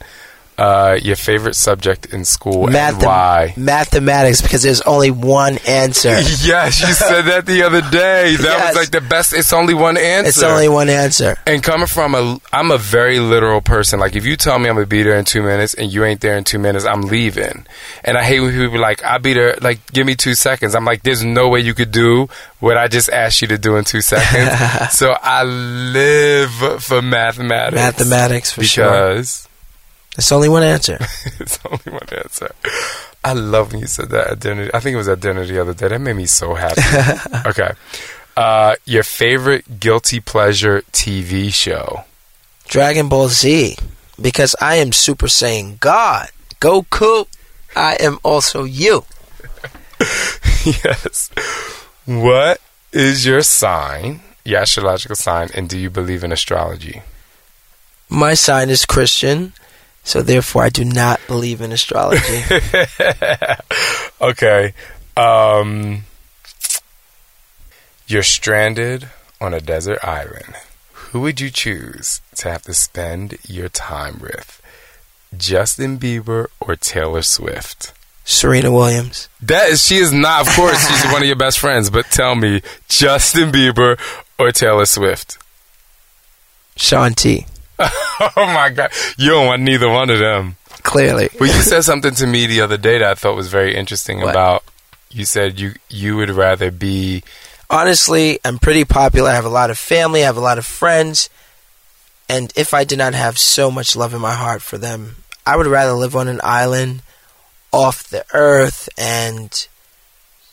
Uh, 0.58 0.96
your 1.02 1.16
favorite 1.16 1.56
subject 1.56 2.06
in 2.14 2.24
school 2.24 2.68
and 2.68 3.02
why? 3.02 3.52
Mathematics, 3.58 4.42
because 4.42 4.62
there's 4.62 4.82
only 4.82 5.10
one 5.10 5.58
answer. 5.68 6.10
Yes, 6.44 6.82
you 6.82 6.94
said 6.94 7.24
that 7.24 7.46
the 7.48 7.64
other 7.64 7.82
day. 7.82 8.36
That 8.36 8.44
Yes. 8.44 8.68
was 8.70 8.76
like 8.76 8.92
the 8.92 9.02
best. 9.02 9.34
It's 9.34 9.54
only 9.54 9.74
one 9.74 9.98
answer. 9.98 10.30
It's 10.30 10.44
only 10.44 10.70
one 10.70 10.88
answer. 10.90 11.36
and 11.48 11.64
coming 11.64 11.88
from 11.88 12.14
a, 12.14 12.38
I'm 12.54 12.70
a 12.70 12.78
very 12.78 13.20
literal 13.20 13.62
person. 13.62 14.00
Like 14.00 14.16
if 14.16 14.24
you 14.26 14.36
tell 14.38 14.60
me 14.60 14.70
I'm 14.70 14.76
gonna 14.76 14.86
be 14.86 15.02
there 15.02 15.18
in 15.18 15.26
two 15.26 15.42
minutes 15.42 15.74
and 15.74 15.92
you 15.92 16.04
ain't 16.04 16.22
there 16.22 16.38
in 16.38 16.44
two 16.44 16.60
minutes, 16.60 16.86
I'm 16.86 17.02
leaving. 17.02 17.66
And 18.04 18.18
I 18.18 18.24
hate 18.24 18.40
when 18.42 18.52
people 18.52 18.72
be 18.74 18.78
like, 18.78 19.04
I'll 19.04 19.20
be 19.20 19.34
there. 19.34 19.56
Like 19.62 19.80
give 19.94 20.06
me 20.06 20.14
two 20.16 20.36
seconds. 20.36 20.76
I'm 20.76 20.86
like, 20.86 21.02
there's 21.02 21.24
no 21.24 21.50
way 21.50 21.62
you 21.62 21.74
could 21.74 21.92
do 21.92 22.28
what 22.60 22.78
I 22.78 22.88
just 22.88 23.10
asked 23.10 23.42
you 23.42 23.48
to 23.48 23.58
do 23.58 23.78
in 23.78 23.84
two 23.84 24.02
seconds. 24.02 24.92
so 24.98 25.16
I 25.24 25.44
live 25.44 26.84
for 26.84 27.02
mathematics. 27.02 27.76
Mathematics, 27.82 28.52
for 28.52 28.64
sure. 28.64 28.86
because 28.86 29.48
It's 30.18 30.32
only 30.32 30.50
one 30.50 30.64
answer. 30.64 30.98
it's 31.40 31.60
only 31.66 31.92
one 31.92 32.08
answer. 32.12 32.54
I 33.24 33.34
love 33.34 33.72
when 33.72 33.82
you 33.82 33.88
said 33.88 34.10
that 34.10 34.28
at 34.28 34.40
dinner. 34.40 34.70
I 34.74 34.80
think 34.80 34.96
it 34.96 34.98
was 34.98 35.08
at 35.08 35.20
dinner 35.20 35.46
the 35.46 35.62
other 35.62 35.74
day. 35.74 35.88
That 35.88 36.02
made 36.02 36.16
me 36.16 36.26
so 36.26 36.54
happy. 36.56 36.82
okay. 37.50 37.72
Uh, 38.36 38.76
your 38.86 39.04
favorite 39.04 39.80
guilty 39.80 40.20
pleasure 40.20 40.82
TV 40.92 41.54
show? 41.54 42.04
Dragon 42.68 43.10
Ball 43.10 43.28
Z, 43.28 43.78
because 44.20 44.56
I 44.62 44.76
am 44.76 44.92
Super 44.92 45.28
Saiyan 45.28 45.80
God. 45.80 46.30
Goku, 46.60 47.28
I 47.76 47.98
am 48.00 48.20
also 48.24 48.64
you. 48.64 49.04
yes. 50.66 51.30
What 52.06 52.62
is 52.92 53.26
your 53.26 53.42
sign, 53.42 54.22
your 54.44 54.62
astrological 54.62 55.16
sign, 55.16 55.50
and 55.54 55.70
do 55.70 55.78
you 55.78 55.90
believe 55.90 56.24
in 56.24 56.32
astrology? 56.32 57.02
My 58.10 58.34
sign 58.34 58.70
is 58.70 58.86
Christian, 58.86 59.54
so 60.04 60.22
therefore 60.22 60.64
I 60.64 60.70
do 60.70 60.86
not 60.86 61.20
believe 61.28 61.62
in 61.62 61.72
astrology. 61.72 62.44
okay. 64.22 64.74
Um, 65.16 66.04
you're 68.08 68.24
stranded 68.24 69.10
on 69.40 69.54
a 69.54 69.62
desert 69.62 70.00
island. 70.04 70.56
Who 70.94 71.22
would 71.22 71.42
you 71.42 71.50
choose 71.50 72.22
to 72.38 72.50
have 72.50 72.64
to 72.64 72.74
spend 72.74 73.38
your 73.48 73.70
time 73.70 74.20
with? 74.20 74.62
Justin 75.36 75.98
Bieber 75.98 76.48
or 76.60 76.76
Taylor 76.76 77.22
Swift? 77.22 77.94
Serena 78.24 78.72
Williams. 78.72 79.30
That 79.42 79.70
is, 79.70 79.86
she 79.86 79.98
is 79.98 80.14
not. 80.14 80.48
Of 80.48 80.56
course, 80.56 80.88
she's 81.02 81.12
one 81.12 81.22
of 81.22 81.28
your 81.28 81.36
best 81.36 81.60
friends. 81.60 81.90
But 81.90 82.06
tell 82.06 82.36
me, 82.36 82.62
Justin 82.88 83.52
Bieber 83.52 84.00
or 84.38 84.52
Taylor 84.52 84.86
Swift? 84.86 85.38
Shaun 86.76 87.14
T. 87.14 87.46
oh 88.38 88.46
my 88.54 88.70
God, 88.70 88.92
you 89.18 89.30
don't 89.30 89.48
want 89.48 89.62
neither 89.62 89.90
one 89.90 90.10
of 90.10 90.20
them. 90.20 90.58
Clearly. 90.84 91.30
Well, 91.40 91.48
you 91.48 91.62
said 91.62 91.82
something 91.84 92.14
to 92.16 92.28
me 92.28 92.48
the 92.48 92.62
other 92.62 92.78
day 92.78 92.98
that 93.00 93.12
I 93.12 93.14
thought 93.16 93.36
was 93.36 93.50
very 93.50 93.76
interesting 93.76 94.20
What? 94.20 94.32
about. 94.32 94.64
You 95.10 95.26
said 95.26 95.60
you 95.60 95.74
you 95.90 96.16
would 96.18 96.30
rather 96.30 96.72
be. 96.72 97.24
Honestly, 97.70 98.40
I'm 98.44 98.60
pretty 98.60 98.86
popular. 98.86 99.30
I 99.30 99.36
have 99.36 99.46
a 99.46 99.50
lot 99.50 99.70
of 99.70 99.78
family. 99.78 100.24
I 100.24 100.26
have 100.26 100.38
a 100.38 100.42
lot 100.42 100.58
of 100.58 100.66
friends. 100.66 101.30
And 102.28 102.52
if 102.56 102.74
I 102.74 102.84
did 102.86 102.98
not 102.98 103.14
have 103.14 103.38
so 103.38 103.70
much 103.70 103.96
love 103.96 104.14
in 104.14 104.22
my 104.22 104.34
heart 104.34 104.62
for 104.62 104.78
them, 104.78 105.18
I 105.46 105.58
would 105.58 105.68
rather 105.68 105.94
live 105.94 106.16
on 106.16 106.28
an 106.28 106.40
island 106.44 107.02
off 107.74 108.04
the 108.04 108.26
earth 108.34 108.88
and 108.98 109.68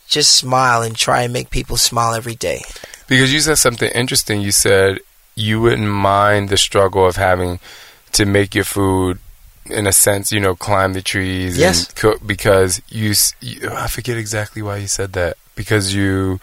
just 0.08 0.32
smile 0.34 0.82
and 0.82 0.96
try 0.96 1.22
and 1.22 1.32
make 1.32 1.50
people 1.50 1.76
smile 1.76 2.14
every 2.14 2.34
day. 2.34 2.62
Because 3.06 3.32
you 3.32 3.40
said 3.40 3.56
something 3.58 3.90
interesting. 3.92 4.40
You 4.40 4.50
said 4.52 4.98
you 5.38 5.60
wouldn't 5.60 5.88
mind 5.88 6.48
the 6.48 6.56
struggle 6.56 7.06
of 7.06 7.16
having 7.16 7.60
to 8.12 8.24
make 8.26 8.54
your 8.54 8.64
food, 8.64 9.18
in 9.66 9.86
a 9.86 9.92
sense, 9.92 10.32
you 10.32 10.40
know, 10.40 10.54
climb 10.56 10.92
the 10.94 11.02
trees 11.02 11.56
Yes. 11.58 11.86
and 11.86 11.94
cook 11.96 12.18
because 12.26 12.80
you, 12.88 13.12
you. 13.40 13.68
I 13.70 13.86
forget 13.86 14.16
exactly 14.18 14.62
why 14.62 14.76
you 14.78 14.88
said 14.88 15.12
that. 15.12 15.36
Because 15.54 15.94
you, 15.94 16.40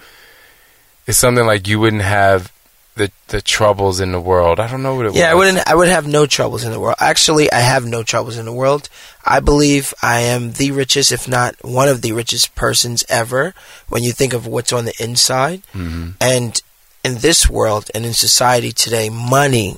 it's 1.07 1.17
something 1.17 1.45
like 1.45 1.67
you 1.67 1.79
wouldn't 1.79 2.03
have 2.03 2.51
the 2.95 3.11
the 3.27 3.41
troubles 3.41 3.99
in 3.99 4.11
the 4.13 4.21
world. 4.21 4.59
I 4.59 4.67
don't 4.67 4.81
know 4.83 4.95
what 4.95 5.05
it 5.05 5.09
was. 5.09 5.17
Yeah, 5.17 5.31
I 5.31 5.33
wouldn't. 5.35 5.67
I 5.67 5.75
would 5.75 5.89
have 5.89 6.07
no 6.07 6.25
troubles 6.25 6.63
in 6.63 6.71
the 6.71 6.79
world. 6.79 6.95
Actually, 6.99 7.51
I 7.51 7.59
have 7.59 7.85
no 7.85 8.03
troubles 8.03 8.37
in 8.37 8.45
the 8.45 8.53
world. 8.53 8.87
I 9.25 9.39
believe 9.41 9.93
I 10.01 10.21
am 10.21 10.53
the 10.53 10.71
richest, 10.71 11.11
if 11.11 11.27
not 11.27 11.55
one 11.63 11.89
of 11.89 12.01
the 12.01 12.13
richest 12.13 12.55
persons 12.55 13.03
ever. 13.09 13.53
When 13.89 14.01
you 14.03 14.11
think 14.13 14.33
of 14.33 14.47
what's 14.47 14.71
on 14.71 14.85
the 14.85 14.93
inside, 14.99 15.63
Mhm. 15.73 16.13
and 16.21 16.61
in 17.05 17.19
this 17.19 17.47
world 17.47 17.91
and 17.93 18.03
in 18.05 18.13
society 18.13 18.71
today, 18.71 19.09
money 19.09 19.77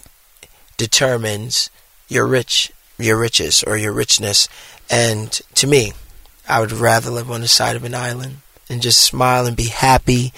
determines 0.78 1.70
your 2.08 2.26
rich, 2.26 2.72
your 2.98 3.18
riches 3.18 3.64
or 3.64 3.76
your 3.76 3.92
richness. 3.92 4.48
And 4.90 5.30
to 5.56 5.68
me, 5.68 5.92
I 6.48 6.62
would 6.62 6.72
rather 6.72 7.10
live 7.10 7.30
on 7.30 7.42
the 7.42 7.48
side 7.50 7.76
of 7.76 7.84
an 7.84 7.94
island 7.94 8.38
and 8.70 8.82
just 8.82 9.02
smile 9.02 9.46
and 9.46 9.58
be 9.58 9.66
happy 9.68 10.32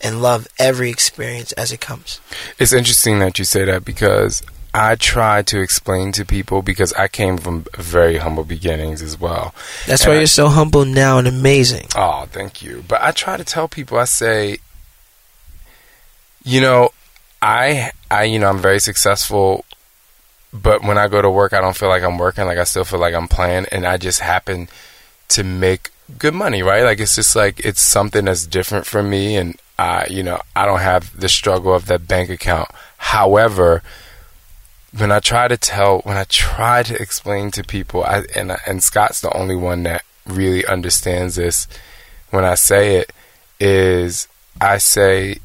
and 0.00 0.22
love 0.22 0.46
every 0.60 0.90
experience 0.90 1.50
as 1.52 1.72
it 1.72 1.80
comes. 1.80 2.20
It's 2.58 2.72
interesting 2.72 3.18
that 3.18 3.38
you 3.40 3.44
say 3.44 3.64
that 3.64 3.84
because 3.84 4.40
I 4.72 4.94
try 4.94 5.42
to 5.42 5.60
explain 5.60 6.12
to 6.12 6.24
people 6.24 6.62
because 6.62 6.92
I 6.92 7.08
came 7.08 7.36
from 7.38 7.64
very 7.76 8.18
humble 8.18 8.44
beginnings 8.44 9.02
as 9.02 9.18
well. 9.18 9.54
That's 9.88 10.02
And 10.02 10.10
why 10.10 10.14
I- 10.14 10.18
you're 10.18 10.26
so 10.28 10.48
humble 10.50 10.84
now 10.84 11.18
and 11.18 11.26
amazing. 11.26 11.88
Oh, 11.96 12.28
thank 12.30 12.62
you. 12.62 12.84
But 12.86 13.02
I 13.02 13.10
try 13.10 13.36
to 13.36 13.42
tell 13.44 13.66
people, 13.66 13.98
I 13.98 14.04
say, 14.04 14.58
you 16.48 16.62
know, 16.62 16.90
I, 17.42 17.92
I, 18.10 18.24
you 18.24 18.38
know, 18.38 18.48
I'm 18.48 18.58
very 18.58 18.80
successful, 18.80 19.66
but 20.50 20.82
when 20.82 20.96
I 20.96 21.06
go 21.06 21.20
to 21.20 21.28
work, 21.28 21.52
I 21.52 21.60
don't 21.60 21.76
feel 21.76 21.90
like 21.90 22.02
I'm 22.02 22.16
working. 22.16 22.46
Like 22.46 22.56
I 22.56 22.64
still 22.64 22.86
feel 22.86 22.98
like 22.98 23.12
I'm 23.12 23.28
playing, 23.28 23.66
and 23.70 23.84
I 23.84 23.98
just 23.98 24.20
happen 24.20 24.68
to 25.28 25.44
make 25.44 25.90
good 26.16 26.32
money, 26.32 26.62
right? 26.62 26.84
Like 26.84 27.00
it's 27.00 27.16
just 27.16 27.36
like 27.36 27.60
it's 27.60 27.82
something 27.82 28.24
that's 28.24 28.46
different 28.46 28.86
for 28.86 29.02
me, 29.02 29.36
and 29.36 29.60
I, 29.78 30.06
you 30.08 30.22
know, 30.22 30.40
I 30.56 30.64
don't 30.64 30.80
have 30.80 31.20
the 31.20 31.28
struggle 31.28 31.74
of 31.74 31.84
that 31.86 32.08
bank 32.08 32.30
account. 32.30 32.70
However, 32.96 33.82
when 34.96 35.12
I 35.12 35.20
try 35.20 35.48
to 35.48 35.58
tell, 35.58 35.98
when 36.00 36.16
I 36.16 36.24
try 36.24 36.82
to 36.82 36.96
explain 37.00 37.50
to 37.52 37.62
people, 37.62 38.04
I, 38.04 38.24
and 38.34 38.56
and 38.66 38.82
Scott's 38.82 39.20
the 39.20 39.36
only 39.36 39.54
one 39.54 39.82
that 39.82 40.02
really 40.26 40.64
understands 40.64 41.36
this. 41.36 41.68
When 42.30 42.44
I 42.44 42.54
say 42.54 42.96
it, 42.96 43.12
is 43.60 44.28
I 44.62 44.78
say, 44.78 45.40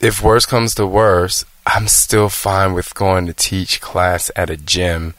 if 0.00 0.22
worse 0.22 0.46
comes 0.46 0.74
to 0.76 0.86
worse, 0.86 1.44
I'm 1.66 1.88
still 1.88 2.28
fine 2.28 2.72
with 2.72 2.94
going 2.94 3.26
to 3.26 3.32
teach 3.34 3.80
class 3.80 4.30
at 4.34 4.50
a 4.50 4.56
gym, 4.56 5.14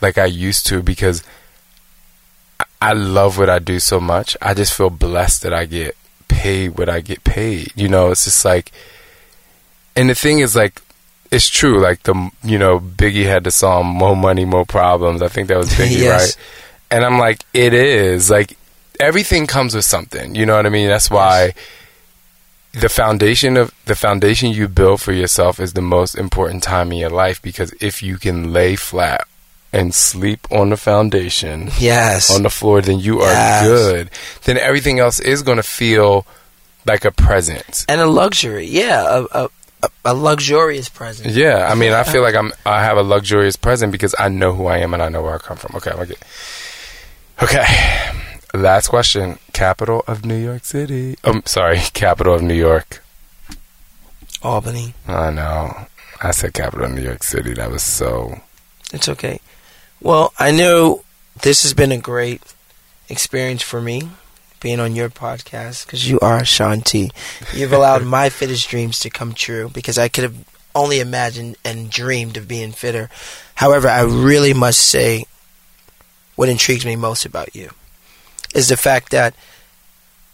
like 0.00 0.16
I 0.18 0.26
used 0.26 0.66
to, 0.68 0.82
because 0.82 1.22
I- 2.80 2.92
love 2.92 3.38
what 3.38 3.50
I 3.50 3.58
do 3.58 3.80
so 3.80 4.00
much. 4.00 4.36
I 4.42 4.54
just 4.54 4.72
feel 4.74 4.90
blessed 4.90 5.42
that 5.42 5.52
I 5.54 5.64
get 5.64 5.96
paid 6.28 6.76
what 6.78 6.88
I 6.88 7.00
get 7.00 7.24
paid. 7.24 7.72
You 7.74 7.88
know, 7.88 8.10
it's 8.10 8.24
just 8.24 8.44
like, 8.44 8.70
and 9.96 10.08
the 10.10 10.14
thing 10.14 10.40
is 10.40 10.54
like 10.54 10.80
it's 11.30 11.48
true. 11.48 11.80
Like 11.80 12.02
the 12.04 12.30
you 12.42 12.58
know 12.58 12.78
Biggie 12.80 13.24
had 13.24 13.44
the 13.44 13.50
song 13.50 13.86
"More 13.86 14.16
Money, 14.16 14.44
More 14.44 14.66
Problems." 14.66 15.22
I 15.22 15.28
think 15.28 15.48
that 15.48 15.56
was 15.56 15.70
Biggie, 15.80 16.00
Yes. 16.00 16.36
right? 16.36 16.44
And 16.90 17.04
I'm 17.04 17.18
like, 17.18 17.44
it 17.54 17.72
is 17.74 18.30
like 18.30 18.56
everything 19.00 19.46
comes 19.46 19.74
with 19.74 19.84
something. 19.84 20.34
You 20.34 20.44
know 20.46 20.54
what 20.56 20.66
I 20.66 20.70
mean? 20.70 20.88
That's 20.88 21.10
why 21.10 21.54
the 22.80 22.88
foundation 22.88 23.56
of 23.56 23.72
the 23.86 23.94
foundation 23.94 24.50
you 24.50 24.68
build 24.68 25.00
for 25.00 25.12
yourself 25.12 25.60
is 25.60 25.72
the 25.74 25.80
most 25.82 26.14
important 26.16 26.62
time 26.62 26.92
in 26.92 26.98
your 26.98 27.10
life 27.10 27.40
because 27.40 27.72
if 27.80 28.02
you 28.02 28.16
can 28.18 28.52
lay 28.52 28.74
flat 28.76 29.26
and 29.72 29.94
sleep 29.94 30.46
on 30.50 30.70
the 30.70 30.76
foundation 30.76 31.70
Yes. 31.78 32.34
on 32.34 32.42
the 32.42 32.50
floor, 32.50 32.80
then 32.80 32.98
you 33.00 33.20
are 33.20 33.32
Yes. 33.32 33.66
good. 33.66 34.10
Then 34.44 34.58
everything 34.58 34.98
else 34.98 35.18
is 35.20 35.42
going 35.42 35.56
to 35.56 35.62
feel 35.64 36.26
like 36.86 37.04
a 37.04 37.10
present. 37.10 37.84
and 37.88 38.00
a 38.00 38.06
luxury. 38.06 38.66
Yeah, 38.66 39.02
a, 39.02 39.22
a, 39.44 39.50
a, 39.82 39.88
a 40.06 40.14
luxurious 40.14 40.88
present. 40.88 41.30
Yeah, 41.34 41.66
I 41.70 41.74
mean, 41.74 41.92
I 41.92 42.02
feel 42.04 42.22
like 42.22 42.34
I'm. 42.34 42.52
I 42.66 42.82
have 42.84 42.96
a 42.98 43.02
luxurious 43.02 43.56
present 43.56 43.90
because 43.92 44.14
I 44.18 44.28
know 44.28 44.52
who 44.52 44.66
I 44.66 44.78
am 44.78 44.94
and 44.94 45.02
I 45.02 45.08
know 45.08 45.22
where 45.22 45.34
I 45.34 45.38
come 45.38 45.56
from. 45.56 45.74
Okay, 45.76 45.90
okay. 45.92 46.14
Okay. 47.42 47.64
Last 48.54 48.86
question. 48.86 49.40
Capital 49.52 50.04
of 50.06 50.24
New 50.24 50.36
York 50.36 50.64
City. 50.64 51.16
Um, 51.24 51.42
sorry, 51.44 51.78
capital 51.92 52.34
of 52.34 52.42
New 52.42 52.54
York. 52.54 53.02
Albany. 54.42 54.94
I 55.08 55.30
know. 55.30 55.88
I 56.22 56.30
said 56.30 56.54
capital 56.54 56.86
of 56.86 56.92
New 56.92 57.02
York 57.02 57.24
City. 57.24 57.52
That 57.54 57.72
was 57.72 57.82
so. 57.82 58.40
It's 58.92 59.08
okay. 59.08 59.40
Well, 60.00 60.32
I 60.38 60.52
know 60.52 61.02
this 61.42 61.64
has 61.64 61.74
been 61.74 61.90
a 61.90 61.98
great 61.98 62.42
experience 63.08 63.60
for 63.60 63.80
me 63.80 64.10
being 64.60 64.78
on 64.78 64.94
your 64.94 65.10
podcast 65.10 65.84
because 65.84 66.08
you 66.08 66.20
are 66.20 66.44
Shaun 66.44 66.82
T. 66.82 67.10
You've 67.52 67.72
allowed 67.72 68.04
my 68.06 68.28
fittest 68.28 68.68
dreams 68.68 69.00
to 69.00 69.10
come 69.10 69.34
true 69.34 69.68
because 69.68 69.98
I 69.98 70.06
could 70.06 70.22
have 70.22 70.36
only 70.76 71.00
imagined 71.00 71.56
and 71.64 71.90
dreamed 71.90 72.36
of 72.36 72.46
being 72.46 72.70
fitter. 72.70 73.10
However, 73.56 73.88
I 73.88 74.02
really 74.02 74.54
must 74.54 74.78
say 74.78 75.24
what 76.36 76.48
intrigues 76.48 76.86
me 76.86 76.94
most 76.94 77.26
about 77.26 77.56
you 77.56 77.70
is 78.54 78.68
the 78.68 78.76
fact 78.76 79.10
that 79.10 79.34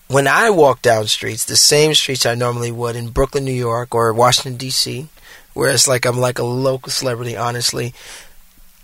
when 0.06 0.26
I 0.26 0.50
walk 0.50 0.82
down 0.82 1.06
streets, 1.06 1.44
the 1.44 1.56
same 1.56 1.94
streets 1.94 2.26
I 2.26 2.34
normally 2.34 2.72
would 2.72 2.96
in 2.96 3.10
Brooklyn, 3.10 3.44
New 3.44 3.52
York, 3.52 3.94
or 3.94 4.12
Washington 4.12 4.56
D.C., 4.56 5.08
where 5.54 5.70
it's 5.70 5.88
like 5.88 6.04
I'm 6.04 6.18
like 6.18 6.38
a 6.38 6.44
local 6.44 6.90
celebrity, 6.90 7.36
honestly. 7.36 7.94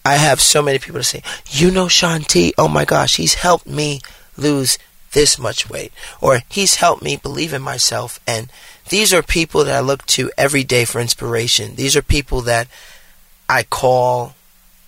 I 0.05 0.14
have 0.14 0.40
so 0.40 0.62
many 0.62 0.79
people 0.79 1.01
to 1.01 1.05
say, 1.05 1.22
you 1.51 1.70
know 1.72 1.88
Shaun 1.88 2.20
T, 2.20 2.55
oh 2.57 2.68
my 2.68 2.85
gosh, 2.85 3.16
he's 3.16 3.35
helped 3.35 3.66
me 3.66 4.01
lose 4.37 4.79
this 5.12 5.38
much 5.38 5.68
weight. 5.68 5.92
Or 6.20 6.42
he's 6.49 6.77
helped 6.77 7.03
me 7.03 7.16
believe 7.16 7.53
in 7.53 7.62
myself. 7.62 8.20
And 8.27 8.53
these 8.88 9.12
are 9.12 9.22
people 9.22 9.64
that 9.64 9.75
I 9.75 9.81
look 9.81 10.07
to 10.07 10.31
every 10.38 10.62
day 10.62 10.85
for 10.85 11.01
inspiration. 11.01 11.74
These 11.74 11.97
are 11.97 12.03
people 12.03 12.41
that 12.43 12.68
I 13.49 13.64
call 13.64 14.34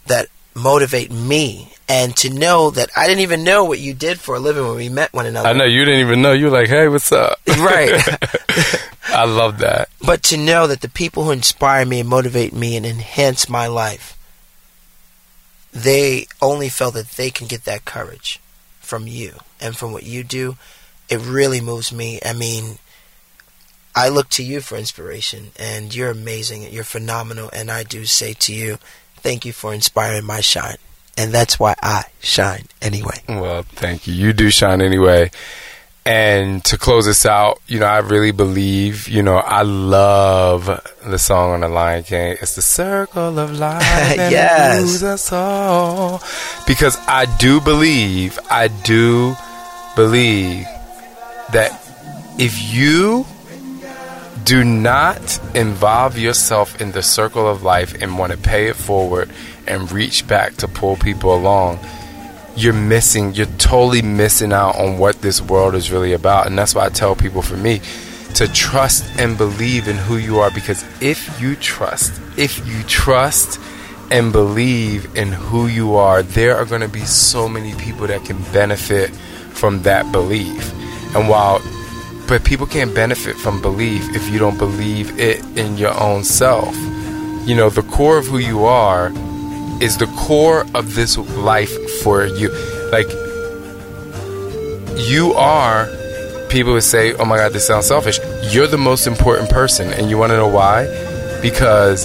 that 0.06 0.28
motivate 0.58 1.10
me. 1.10 1.72
And 1.90 2.14
to 2.18 2.28
know 2.28 2.68
that 2.70 2.90
I 2.96 3.06
didn't 3.06 3.22
even 3.22 3.44
know 3.44 3.64
what 3.64 3.78
you 3.78 3.94
did 3.94 4.20
for 4.20 4.34
a 4.34 4.38
living 4.38 4.66
when 4.66 4.76
we 4.76 4.90
met 4.90 5.12
one 5.14 5.24
another. 5.24 5.48
I 5.48 5.54
know 5.54 5.64
you 5.64 5.86
didn't 5.86 6.00
even 6.00 6.20
know. 6.20 6.32
You 6.32 6.46
were 6.46 6.50
like, 6.60 6.68
hey, 6.68 6.86
what's 6.88 7.10
up? 7.12 7.40
Right. 7.58 7.98
I 9.08 9.24
love 9.24 9.58
that. 9.58 9.88
but 10.04 10.22
to 10.24 10.36
know 10.36 10.66
that 10.66 10.82
the 10.82 10.88
people 10.90 11.24
who 11.24 11.30
inspire 11.30 11.86
me 11.86 12.00
and 12.00 12.08
motivate 12.08 12.52
me 12.52 12.76
and 12.76 12.84
enhance 12.84 13.48
my 13.48 13.66
life, 13.66 14.18
they 15.72 16.26
only 16.42 16.68
feel 16.68 16.90
that 16.90 17.12
they 17.12 17.30
can 17.30 17.46
get 17.46 17.64
that 17.64 17.86
courage 17.86 18.38
from 18.80 19.06
you 19.06 19.34
and 19.60 19.76
from 19.76 19.92
what 19.92 20.02
you 20.02 20.22
do. 20.24 20.56
It 21.08 21.20
really 21.20 21.60
moves 21.60 21.90
me. 21.90 22.20
I 22.24 22.34
mean, 22.34 22.78
I 23.94 24.08
look 24.08 24.28
to 24.30 24.44
you 24.44 24.60
for 24.60 24.76
inspiration, 24.76 25.52
and 25.56 25.94
you're 25.94 26.10
amazing. 26.10 26.70
You're 26.72 26.84
phenomenal, 26.84 27.50
and 27.52 27.70
I 27.70 27.82
do 27.82 28.04
say 28.04 28.32
to 28.34 28.54
you, 28.54 28.78
thank 29.18 29.44
you 29.44 29.52
for 29.52 29.72
inspiring 29.74 30.24
my 30.24 30.40
shine, 30.40 30.76
and 31.16 31.32
that's 31.32 31.58
why 31.58 31.74
I 31.82 32.04
shine 32.20 32.64
anyway. 32.82 33.22
Well, 33.28 33.62
thank 33.62 34.06
you. 34.06 34.14
You 34.14 34.32
do 34.32 34.50
shine 34.50 34.80
anyway. 34.80 35.30
And 36.06 36.64
to 36.64 36.78
close 36.78 37.04
this 37.04 37.26
out, 37.26 37.60
you 37.66 37.78
know, 37.78 37.84
I 37.86 37.98
really 37.98 38.30
believe, 38.30 39.08
you 39.08 39.22
know, 39.22 39.36
I 39.36 39.60
love 39.60 40.64
the 41.04 41.18
song 41.18 41.50
on 41.52 41.60
the 41.60 41.68
Lion 41.68 42.02
King. 42.02 42.38
It's 42.40 42.54
the 42.54 42.62
circle 42.62 43.38
of 43.38 43.58
life 43.58 43.82
and 44.18 44.32
Yes. 44.32 44.80
moves 44.80 45.02
us 45.02 45.30
all. 45.32 46.22
Because 46.66 46.96
I 47.06 47.26
do 47.38 47.60
believe, 47.60 48.38
I 48.50 48.68
do 48.68 49.36
believe 49.96 50.64
that 51.52 51.72
if 52.38 52.72
you 52.72 53.26
do 54.48 54.64
not 54.64 55.38
involve 55.54 56.16
yourself 56.16 56.80
in 56.80 56.92
the 56.92 57.02
circle 57.02 57.46
of 57.46 57.62
life 57.62 58.00
and 58.00 58.18
want 58.18 58.32
to 58.32 58.38
pay 58.38 58.68
it 58.68 58.76
forward 58.76 59.28
and 59.66 59.92
reach 59.92 60.26
back 60.26 60.54
to 60.56 60.66
pull 60.66 60.96
people 60.96 61.34
along, 61.34 61.78
you're 62.56 62.72
missing, 62.72 63.34
you're 63.34 63.44
totally 63.58 64.00
missing 64.00 64.50
out 64.50 64.74
on 64.76 64.96
what 64.96 65.20
this 65.20 65.42
world 65.42 65.74
is 65.74 65.92
really 65.92 66.14
about. 66.14 66.46
And 66.46 66.56
that's 66.56 66.74
why 66.74 66.86
I 66.86 66.88
tell 66.88 67.14
people 67.14 67.42
for 67.42 67.58
me 67.58 67.82
to 68.36 68.50
trust 68.50 69.04
and 69.18 69.36
believe 69.36 69.86
in 69.86 69.98
who 69.98 70.16
you 70.16 70.38
are 70.38 70.50
because 70.50 70.82
if 71.02 71.38
you 71.38 71.54
trust, 71.54 72.18
if 72.38 72.66
you 72.66 72.82
trust 72.84 73.60
and 74.10 74.32
believe 74.32 75.14
in 75.14 75.30
who 75.30 75.66
you 75.66 75.96
are, 75.96 76.22
there 76.22 76.56
are 76.56 76.64
going 76.64 76.80
to 76.80 76.88
be 76.88 77.04
so 77.04 77.50
many 77.50 77.74
people 77.74 78.06
that 78.06 78.24
can 78.24 78.38
benefit 78.50 79.10
from 79.10 79.82
that 79.82 80.10
belief. 80.10 80.72
And 81.14 81.28
while 81.28 81.60
but 82.28 82.44
people 82.44 82.66
can't 82.66 82.94
benefit 82.94 83.36
from 83.36 83.60
belief 83.62 84.14
if 84.14 84.28
you 84.28 84.38
don't 84.38 84.58
believe 84.58 85.18
it 85.18 85.42
in 85.56 85.78
your 85.78 85.98
own 85.98 86.22
self. 86.22 86.76
You 87.48 87.56
know, 87.56 87.70
the 87.70 87.82
core 87.90 88.18
of 88.18 88.26
who 88.26 88.36
you 88.36 88.66
are 88.66 89.10
is 89.80 89.96
the 89.96 90.06
core 90.18 90.66
of 90.74 90.94
this 90.94 91.16
life 91.16 91.72
for 92.02 92.26
you. 92.26 92.50
Like, 92.92 93.08
you 95.08 95.32
are, 95.32 95.88
people 96.50 96.74
would 96.74 96.82
say, 96.82 97.14
oh 97.14 97.24
my 97.24 97.38
God, 97.38 97.54
this 97.54 97.66
sounds 97.66 97.86
selfish. 97.86 98.20
You're 98.52 98.66
the 98.66 98.76
most 98.76 99.06
important 99.06 99.48
person. 99.48 99.90
And 99.94 100.10
you 100.10 100.18
want 100.18 100.30
to 100.30 100.36
know 100.36 100.48
why? 100.48 100.84
Because 101.40 102.04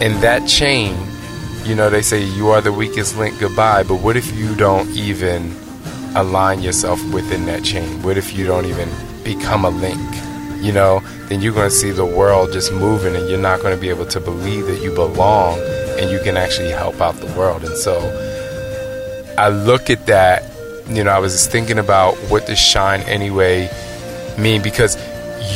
in 0.00 0.20
that 0.20 0.48
chain, 0.48 0.96
you 1.64 1.76
know, 1.76 1.90
they 1.90 2.02
say 2.02 2.24
you 2.24 2.48
are 2.48 2.60
the 2.60 2.72
weakest 2.72 3.16
link, 3.16 3.38
goodbye. 3.38 3.84
But 3.84 3.96
what 3.96 4.16
if 4.16 4.34
you 4.34 4.56
don't 4.56 4.90
even 4.90 5.54
align 6.16 6.60
yourself 6.60 7.00
within 7.12 7.46
that 7.46 7.62
chain? 7.62 8.02
What 8.02 8.18
if 8.18 8.36
you 8.36 8.46
don't 8.46 8.64
even 8.64 8.88
become 9.24 9.64
a 9.64 9.70
link? 9.70 10.00
You 10.62 10.72
know, 10.72 11.00
then 11.28 11.40
you're 11.40 11.54
going 11.54 11.68
to 11.68 11.74
see 11.74 11.90
the 11.90 12.04
world 12.04 12.52
just 12.52 12.72
moving 12.72 13.16
and 13.16 13.28
you're 13.28 13.38
not 13.38 13.60
going 13.60 13.74
to 13.74 13.80
be 13.80 13.88
able 13.88 14.06
to 14.06 14.20
believe 14.20 14.66
that 14.66 14.82
you 14.82 14.94
belong 14.94 15.58
and 15.98 16.10
you 16.10 16.20
can 16.20 16.36
actually 16.36 16.70
help 16.70 17.00
out 17.00 17.16
the 17.16 17.32
world. 17.38 17.64
And 17.64 17.76
so 17.76 17.98
I 19.38 19.48
look 19.48 19.88
at 19.88 20.06
that, 20.06 20.44
you 20.88 21.02
know, 21.04 21.10
I 21.10 21.18
was 21.18 21.32
just 21.32 21.50
thinking 21.50 21.78
about 21.78 22.14
what 22.30 22.46
does 22.46 22.58
shine 22.58 23.00
anyway 23.02 23.70
mean 24.38 24.62
because 24.62 24.96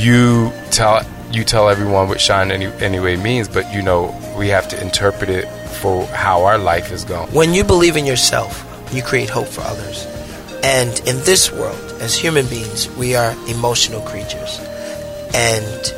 you 0.01 0.53
tell 0.71 1.05
you 1.33 1.45
tell 1.45 1.69
everyone 1.69 2.09
what 2.09 2.21
shine 2.21 2.51
any, 2.51 2.67
anyway 2.83 3.17
means, 3.17 3.49
but 3.49 3.73
you 3.75 3.83
know, 3.83 4.15
we 4.39 4.49
have 4.49 4.69
to 4.69 4.81
interpret 4.81 5.29
it 5.29 5.47
for 5.81 6.07
how 6.07 6.45
our 6.45 6.59
life 6.59 6.93
is 6.93 7.05
going. 7.05 7.29
When 7.33 7.53
you 7.53 7.65
believe 7.65 7.97
in 7.97 8.07
yourself, 8.07 8.65
you 8.93 9.03
create 9.03 9.29
hope 9.29 9.49
for 9.49 9.63
others. 9.63 10.07
And 10.63 10.99
in 11.01 11.17
this 11.25 11.53
world, 11.53 11.94
as 12.05 12.15
human 12.15 12.47
beings, 12.47 12.89
we 12.97 13.17
are 13.17 13.33
emotional 13.49 14.03
creatures. 14.03 14.61
And 15.35 15.93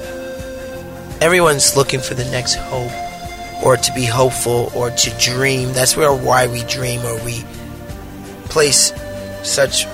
everyone's 1.21 1.77
looking 1.77 2.01
for 2.01 2.15
the 2.15 2.25
next 2.27 2.55
hope 2.55 2.93
or 3.65 3.77
to 3.77 3.93
be 3.93 4.05
hopeful 4.05 4.71
or 4.75 4.91
to 4.91 5.19
dream. 5.19 5.73
That's 5.73 5.97
where 5.97 6.15
why 6.15 6.47
we 6.47 6.63
dream 6.65 7.01
or 7.05 7.23
we 7.25 7.45
place 8.45 8.93
such 9.43 9.87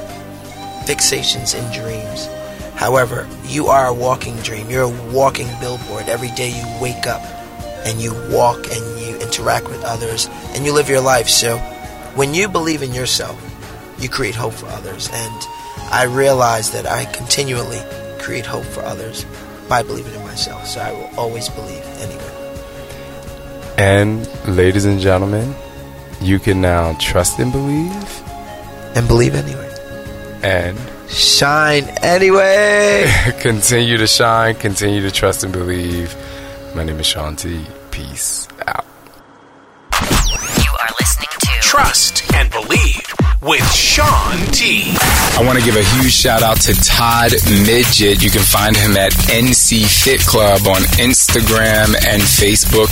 fixations 0.84 1.54
in 1.54 1.64
dreams. 1.72 2.28
However, 2.74 3.26
you 3.46 3.68
are 3.68 3.86
a 3.86 3.94
walking 3.94 4.36
dream. 4.38 4.68
You're 4.68 4.82
a 4.82 5.12
walking 5.12 5.48
billboard. 5.60 6.08
Every 6.08 6.30
day 6.32 6.50
you 6.50 6.80
wake 6.80 7.06
up 7.06 7.22
and 7.86 8.00
you 8.00 8.12
walk 8.30 8.58
and 8.70 9.00
you 9.00 9.16
interact 9.18 9.68
with 9.68 9.82
others 9.84 10.28
and 10.54 10.66
you 10.66 10.72
live 10.72 10.88
your 10.88 11.00
life. 11.00 11.28
So 11.28 11.58
when 12.16 12.34
you 12.34 12.48
believe 12.48 12.82
in 12.82 12.92
yourself, 12.92 13.40
you 13.98 14.08
create 14.08 14.34
hope 14.34 14.52
for 14.52 14.66
others. 14.66 15.08
And 15.12 15.42
I 15.92 16.04
realize 16.04 16.70
that 16.72 16.86
I 16.86 17.04
continually 17.06 17.80
create 18.18 18.46
hope 18.46 18.64
for 18.64 18.80
others 18.80 19.24
by 19.68 19.82
believing 19.82 20.14
in 20.14 20.22
myself. 20.22 20.66
So 20.66 20.80
I 20.80 20.90
will 20.92 21.10
always 21.18 21.48
believe 21.50 21.84
anyway. 22.00 22.28
And 23.78 24.26
ladies 24.56 24.84
and 24.84 25.00
gentlemen, 25.00 25.54
you 26.20 26.38
can 26.38 26.60
now 26.60 26.94
trust 26.98 27.38
and 27.38 27.50
believe 27.52 28.22
And 28.96 29.06
believe 29.08 29.34
anyway. 29.34 29.68
and 30.42 30.78
Shine 31.10 31.84
anyway. 32.02 33.04
continue 33.40 33.98
to 33.98 34.06
shine, 34.06 34.54
continue 34.54 35.02
to 35.02 35.10
trust 35.10 35.44
and 35.44 35.52
believe. 35.52 36.16
My 36.74 36.84
name 36.84 36.98
is 37.00 37.06
Shaun 37.06 37.36
T. 37.36 37.66
Peace 37.90 38.48
out. 38.66 38.86
You 39.92 40.70
are 40.80 40.88
listening 41.00 41.28
to 41.40 41.48
Trust 41.60 42.32
and 42.34 42.50
Believe 42.50 42.91
with 43.42 43.66
Shaun 43.74 44.38
T. 44.52 44.94
I 45.34 45.42
want 45.44 45.58
to 45.58 45.64
give 45.64 45.74
a 45.74 45.82
huge 45.82 46.12
shout 46.12 46.42
out 46.42 46.60
to 46.62 46.74
Todd 46.74 47.32
Midget. 47.66 48.22
You 48.22 48.30
can 48.30 48.42
find 48.42 48.76
him 48.76 48.96
at 48.96 49.12
NC 49.34 49.82
Fit 49.82 50.20
Club 50.20 50.66
on 50.68 50.82
Instagram 51.02 51.94
and 52.06 52.22
Facebook. 52.22 52.88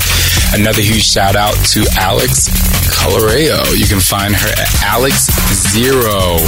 Another 0.53 0.83
huge 0.83 1.05
shout 1.05 1.37
out 1.37 1.55
to 1.71 1.87
Alex 1.97 2.51
Coloreo. 2.99 3.63
You 3.79 3.87
can 3.87 4.01
find 4.01 4.35
her 4.35 4.51
at 4.51 4.83
Alex 4.83 5.31
Zero 5.71 6.43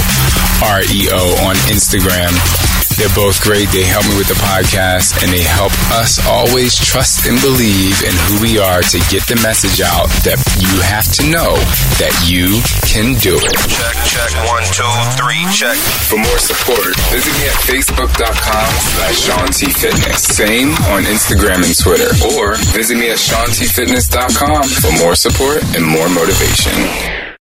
REO 0.59 1.21
on 1.47 1.55
Instagram. 1.71 2.72
They're 2.97 3.11
both 3.17 3.41
great. 3.41 3.69
They 3.73 3.83
help 3.83 4.05
me 4.07 4.15
with 4.17 4.29
the 4.29 4.39
podcast 4.39 5.21
and 5.23 5.31
they 5.33 5.41
help 5.43 5.73
us 5.97 6.21
always 6.25 6.77
trust 6.77 7.25
and 7.25 7.39
believe 7.41 7.97
in 8.05 8.13
who 8.29 8.41
we 8.41 8.59
are 8.59 8.81
to 8.81 8.97
get 9.09 9.25
the 9.25 9.35
message 9.41 9.81
out 9.81 10.07
that 10.23 10.37
you 10.61 10.71
have 10.85 11.09
to 11.19 11.23
know 11.27 11.57
that 11.97 12.13
you 12.29 12.61
can 12.85 13.17
do 13.19 13.35
it. 13.39 13.57
Check, 13.67 13.95
check, 14.05 14.31
one, 14.47 14.63
two, 14.71 14.93
three, 15.17 15.41
check. 15.51 15.75
For 16.07 16.21
more 16.21 16.39
support, 16.39 16.93
visit 17.09 17.33
me 17.41 17.45
at 17.49 17.57
facebook.com 17.65 18.69
slash 18.95 19.17
Shaun 19.17 19.49
T 19.49 19.67
Fitness. 19.73 20.21
Same 20.23 20.69
on 20.93 21.03
Instagram 21.09 21.65
and 21.65 21.75
Twitter. 21.77 22.09
Or 22.37 22.55
visit 22.71 22.95
me 22.97 23.09
at 23.09 23.17
ShaunTFitness.com 23.17 24.63
for 24.69 24.91
more 25.03 25.15
support 25.15 25.63
and 25.75 25.83
more 25.85 26.09
motivation. 26.09 27.32